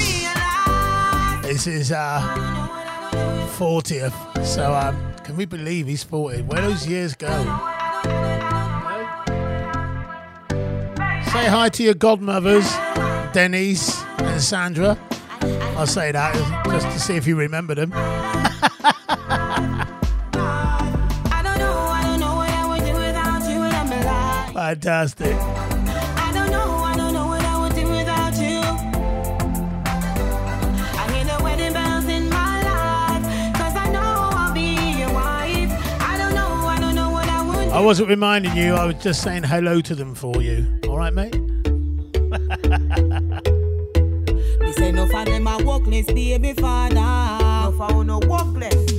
[1.43, 2.19] This is uh
[3.57, 4.43] 40th.
[4.45, 6.41] So um, can we believe he's 40?
[6.41, 7.29] Where those years go?
[11.31, 12.69] Say hi to your godmothers,
[13.31, 14.97] Denise and Sandra.
[15.79, 16.35] I'll say that
[16.65, 17.93] just to see if you remember them.
[17.95, 18.01] I
[21.41, 24.53] don't know, I don't know what I would do without you in my life.
[24.53, 25.37] Fantastic.
[25.37, 28.59] I don't know, I don't know what I would do without you.
[30.99, 33.23] I hear the wedding bells in my life.
[33.55, 35.71] Cause I know I'll be your wife.
[36.01, 38.95] I don't know, I don't know what I would I wasn't reminding you, I was
[38.95, 40.67] just saying hello to them for you.
[40.89, 41.37] All right, mate?
[44.79, 46.95] Say no for them a workless baby father.
[46.95, 48.91] No for no workless.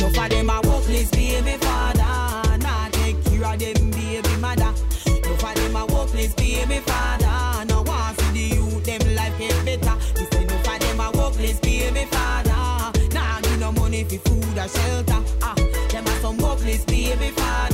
[0.00, 2.58] No for them a workless baby father.
[2.58, 4.74] Nah take care of them baby mother.
[5.06, 7.66] No for them a workless baby father.
[7.66, 9.94] No want see the youth them life get better.
[10.18, 12.98] Me say no for them a workless baby father.
[13.14, 15.22] Nah give no money for food or shelter.
[15.40, 15.54] Ah,
[15.92, 17.67] them a some workless baby father.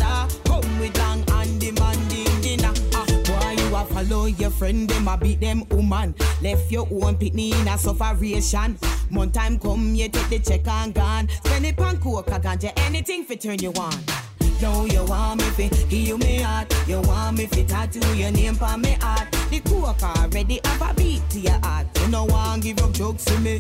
[4.28, 6.14] You follow your friend them a beat them woman.
[6.42, 8.76] Left your own pitney in a sufferation.
[9.10, 11.28] One time come, you take the check and gone.
[11.28, 13.94] Spend it on coke, a ganja, anything for turn you on.
[14.62, 16.72] Now you want me fi heal me heart.
[16.86, 19.30] You want me fi tattoo your name on me heart.
[19.50, 21.86] The coke already have a beat to your heart.
[22.00, 23.58] You no want give up jokes to me.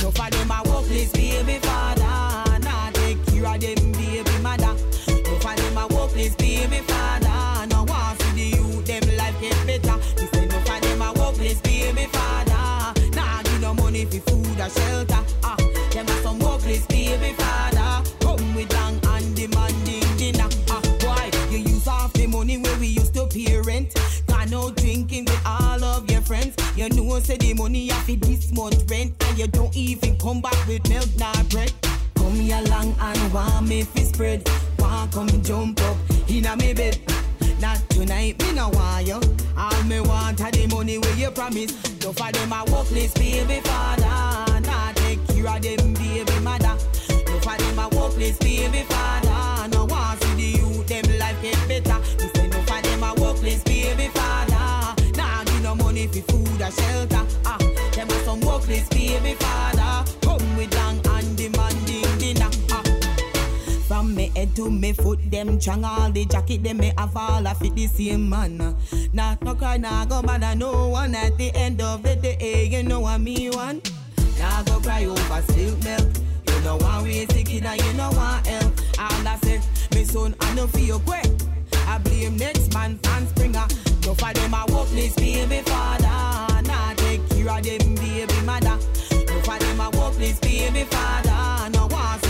[0.00, 2.60] No for them a workless baby father.
[2.60, 4.74] Nah take care of them baby mother.
[5.08, 7.27] No for them a workless baby father.
[14.04, 15.24] No for food or shelter.
[15.42, 15.56] Ah,
[15.90, 18.08] them a some workless baby father.
[18.20, 20.48] Come with long and demanding dinner.
[20.70, 23.94] Ah, boy, you use off the money where we used to pay rent.
[24.26, 26.54] Gone out drinking with all of your friends.
[26.76, 30.40] You know say the money you fi this month rent, and you don't even come
[30.40, 31.72] back with milk nor bread.
[32.14, 34.48] Come here long and want me fi spread.
[34.78, 35.96] Want come jump up
[36.28, 36.98] inna me bed.
[38.18, 39.20] Tonight, me no want you.
[39.56, 41.70] All me want are the money where you promise.
[42.02, 44.60] No for them a workless baby father.
[44.60, 46.74] Nah take care of them baby mother.
[47.28, 49.68] No for them a workless baby father.
[49.68, 52.00] No want see the youth them life get better.
[52.18, 55.00] Me say no for them a workless baby father.
[55.16, 57.24] Nah give no money for food or shelter.
[57.46, 57.58] Ah,
[57.92, 59.77] them a some workless baby father.
[64.70, 68.28] Me foot, them chang all the jacket, them me have all a fit the same
[68.28, 68.76] man.
[69.12, 72.82] Nah, no cry, nah go bother no one at the end of the day, you
[72.82, 73.92] know what me want.
[74.38, 76.08] Nah go cry over silk milk.
[76.46, 78.72] You know want we sick and you know want help.
[78.98, 79.60] All I say,
[79.94, 81.26] me son, I know feel quick.
[81.86, 83.66] I blame next man, fan springer.
[84.04, 86.62] No for them a workless baby father.
[86.62, 88.78] Nah take care of them baby mother.
[89.26, 91.70] No for them a workless baby father.
[91.70, 92.22] No want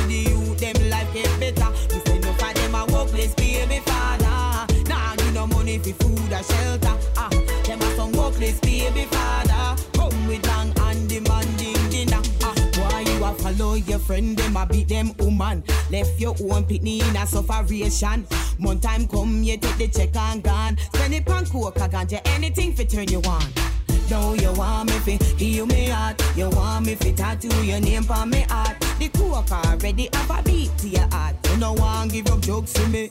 [5.68, 6.96] money for food or shelter.
[7.16, 7.28] Ah,
[7.64, 9.82] them a some workless baby father.
[9.94, 12.22] Come with long and demanding dinner.
[12.42, 15.62] Ah, why you a follow your friend them a beat them woman.
[15.90, 18.26] Left your own pitney in a sufferation.
[18.58, 20.76] One time come you take the check and gone.
[20.94, 23.44] Spend it on coke, ganja, anything for turn you on.
[24.10, 26.22] Now you want me fi heal me heart.
[26.34, 28.80] You want me fi tattoo your name on me heart.
[28.98, 31.36] The coke already have a beat to your heart.
[31.50, 33.10] You no want give up jokes to me.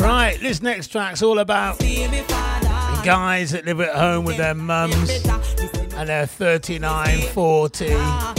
[0.00, 5.10] Right, this next track's all about the guys that live at home with their mums
[5.94, 8.32] and they're 39, 40, Nah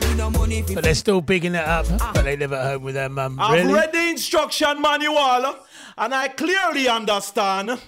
[0.00, 2.82] give no money fi but they're still bigging it up, but they live at home
[2.82, 3.38] with their mum.
[3.40, 3.72] I've Really?
[3.74, 5.56] read the instruction manual
[5.98, 7.78] and I clearly understand.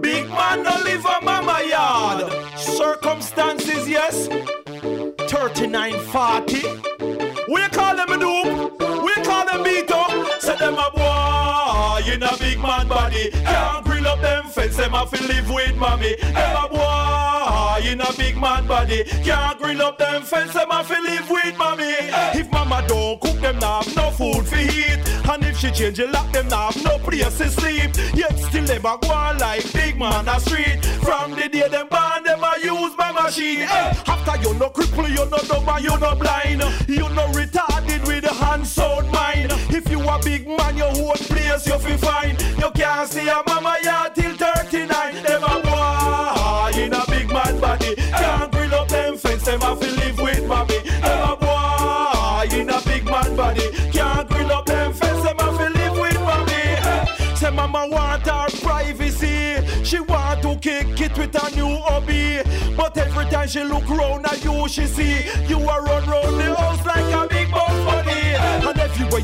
[0.00, 2.32] Big man don't live on mama yard.
[2.58, 4.28] Circumstances, yes.
[5.28, 6.62] 3940.
[7.50, 7.87] We call them
[8.20, 10.10] We call them beat up.
[10.40, 13.30] Say them a boy in a big man body.
[13.30, 14.76] Can't grill up them fence.
[14.76, 16.16] Them have to live with mommy.
[16.16, 19.04] Them a boy in a big man body.
[19.04, 20.52] Can't grill up them fence.
[20.52, 21.94] Them have to live with mommy.
[22.34, 24.98] If mama don't cook them, now have no food for eat.
[25.30, 27.90] And if she change the lock, them now have no place to sleep.
[28.14, 30.84] Yet still them a go on like big man a street.
[31.02, 33.62] From the day them born, them a use my machine.
[33.62, 36.62] After you no cripple, you no dumb, you no blind.
[36.88, 37.77] You no retarded
[38.54, 39.52] and sound mind.
[39.70, 42.36] If you a big man, your own place you fi fine.
[42.58, 45.22] You can't see a mama yard till 39.
[45.22, 47.94] Them a boy ah, in a big man body.
[47.94, 50.78] Can't grill up them fence, them a fi live with mommy.
[50.78, 53.70] Them a boy ah, in a big man body.
[53.92, 57.34] Can't grill up them fence, them a fi live with mommy.
[57.36, 59.84] Say mama want her privacy.
[59.84, 62.40] She want to kick it with a new hobby.
[62.76, 66.54] But every time she look round at you, she see you a run round the
[66.54, 67.78] house like a big bum.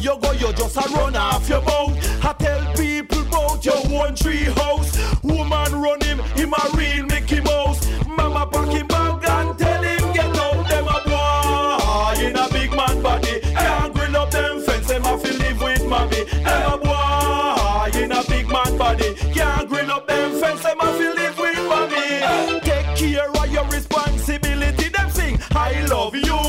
[0.04, 1.96] You go, you just a run off your mouth.
[2.22, 4.98] I tell people about your one tree house.
[5.22, 7.88] Woman run him, him a real Mickey Mouse.
[8.06, 10.68] Mama pack him bag and tell him get out.
[10.68, 13.40] Them a boy in a big man body.
[13.40, 16.24] Can't grill up them fence, them have to live with mommy.
[16.24, 19.14] Them a boy in a big man body.
[19.32, 22.60] Can't grill up them fence, them have to live with mommy.
[22.60, 24.90] Take care of your responsibility.
[24.90, 26.40] Them sing, I love you,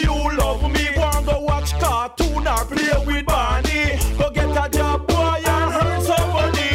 [0.00, 0.88] you love me.
[0.96, 2.21] Want go watch cartoon
[2.52, 3.98] or play with Barney.
[4.18, 6.72] Go get a job, boy, and earn some money.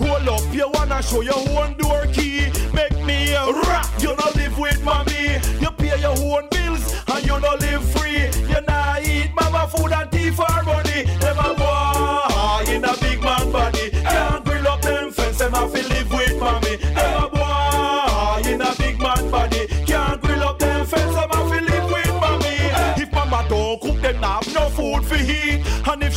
[0.00, 2.50] Hold up, you wanna show your own door key.
[2.72, 5.38] Make me a rap, you no live with mommy.
[5.60, 7.97] You pay your own bills and you no live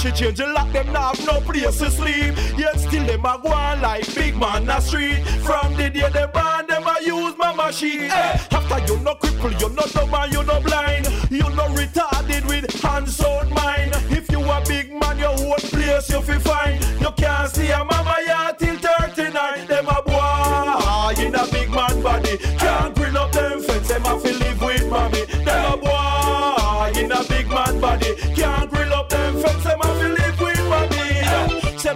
[0.02, 2.34] she change the lock, them now have no place to sleep.
[2.58, 5.22] Yet still them a go on like big man a street.
[5.46, 8.10] From the day they born, them a use my machine.
[8.10, 11.06] Eh, after you no cripple, you no dumb and you no blind.
[11.30, 13.92] You no retarded with hands on mind.
[14.10, 16.84] If you a big man, your own place you fi find.
[17.00, 17.86] You can't see a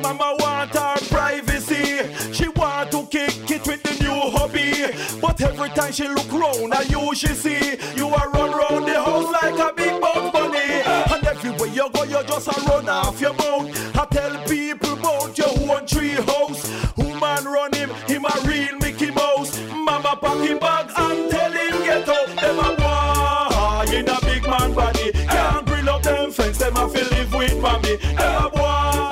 [0.06, 1.98] mama want her privacy.
[2.32, 4.94] She want to kick it with the new hobby.
[5.20, 9.32] But every time she look round you, she see you are run round the house
[9.42, 10.84] like a big bug bunny.
[11.14, 13.98] And everywhere you go, you just a run off your mouth.
[13.98, 16.62] I tell people about your one tree house.
[16.98, 19.60] Woman run him, him a real Mickey Mouse.
[19.72, 22.28] Mama pack him bag and tell him get out.
[22.42, 25.12] Them a boy in a big man body.
[25.12, 27.96] Can't grill up them fence, them a fi live with mommy.
[27.96, 28.55] Them a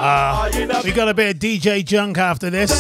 [0.04, 2.72] a we got a bit of DJ junk after this.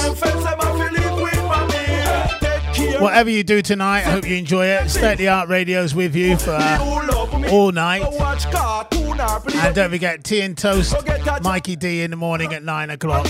[3.00, 4.90] Whatever you do tonight, I hope you enjoy it.
[4.90, 8.02] State the Art Radio's with you for uh, all night.
[9.56, 10.96] And don't forget Tea and Toast,
[11.42, 13.28] Mikey D in the morning at 9 o'clock.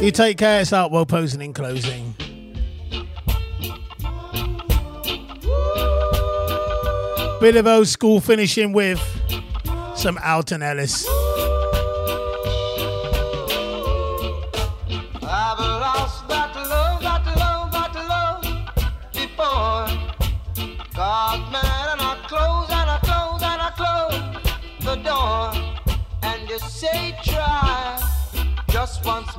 [0.00, 2.14] You take care, it's Art Well posing in closing.
[7.40, 9.00] Bit of old school finishing with
[9.94, 11.06] some Alton Ellis.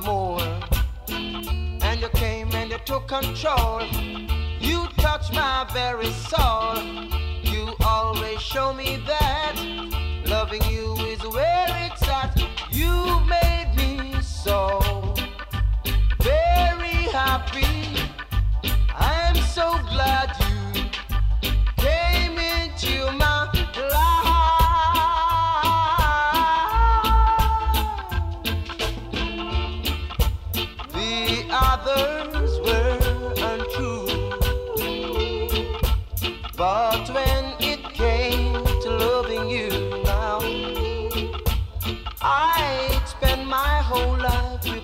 [0.06, 0.40] More.
[1.08, 3.82] And you came and you took control.
[4.60, 6.78] You touched my very soul.
[7.42, 9.54] You always show me that
[10.26, 12.32] loving you is where it's at.
[12.70, 12.94] You
[13.36, 14.80] made me so
[16.20, 17.74] very happy.
[18.94, 20.84] I'm so glad you
[21.76, 23.35] came into my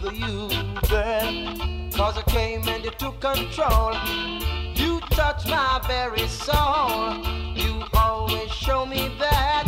[0.03, 0.49] life with you,
[0.89, 1.91] girl.
[1.93, 3.95] Cause I came and you took control.
[4.75, 7.15] You touched my very soul.
[7.55, 9.67] You always show me that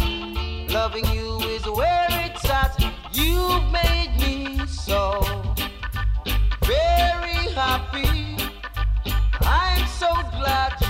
[0.70, 2.78] loving you is where it's at.
[3.12, 5.20] You've made me so
[6.64, 8.36] very happy.
[9.40, 10.83] I'm so glad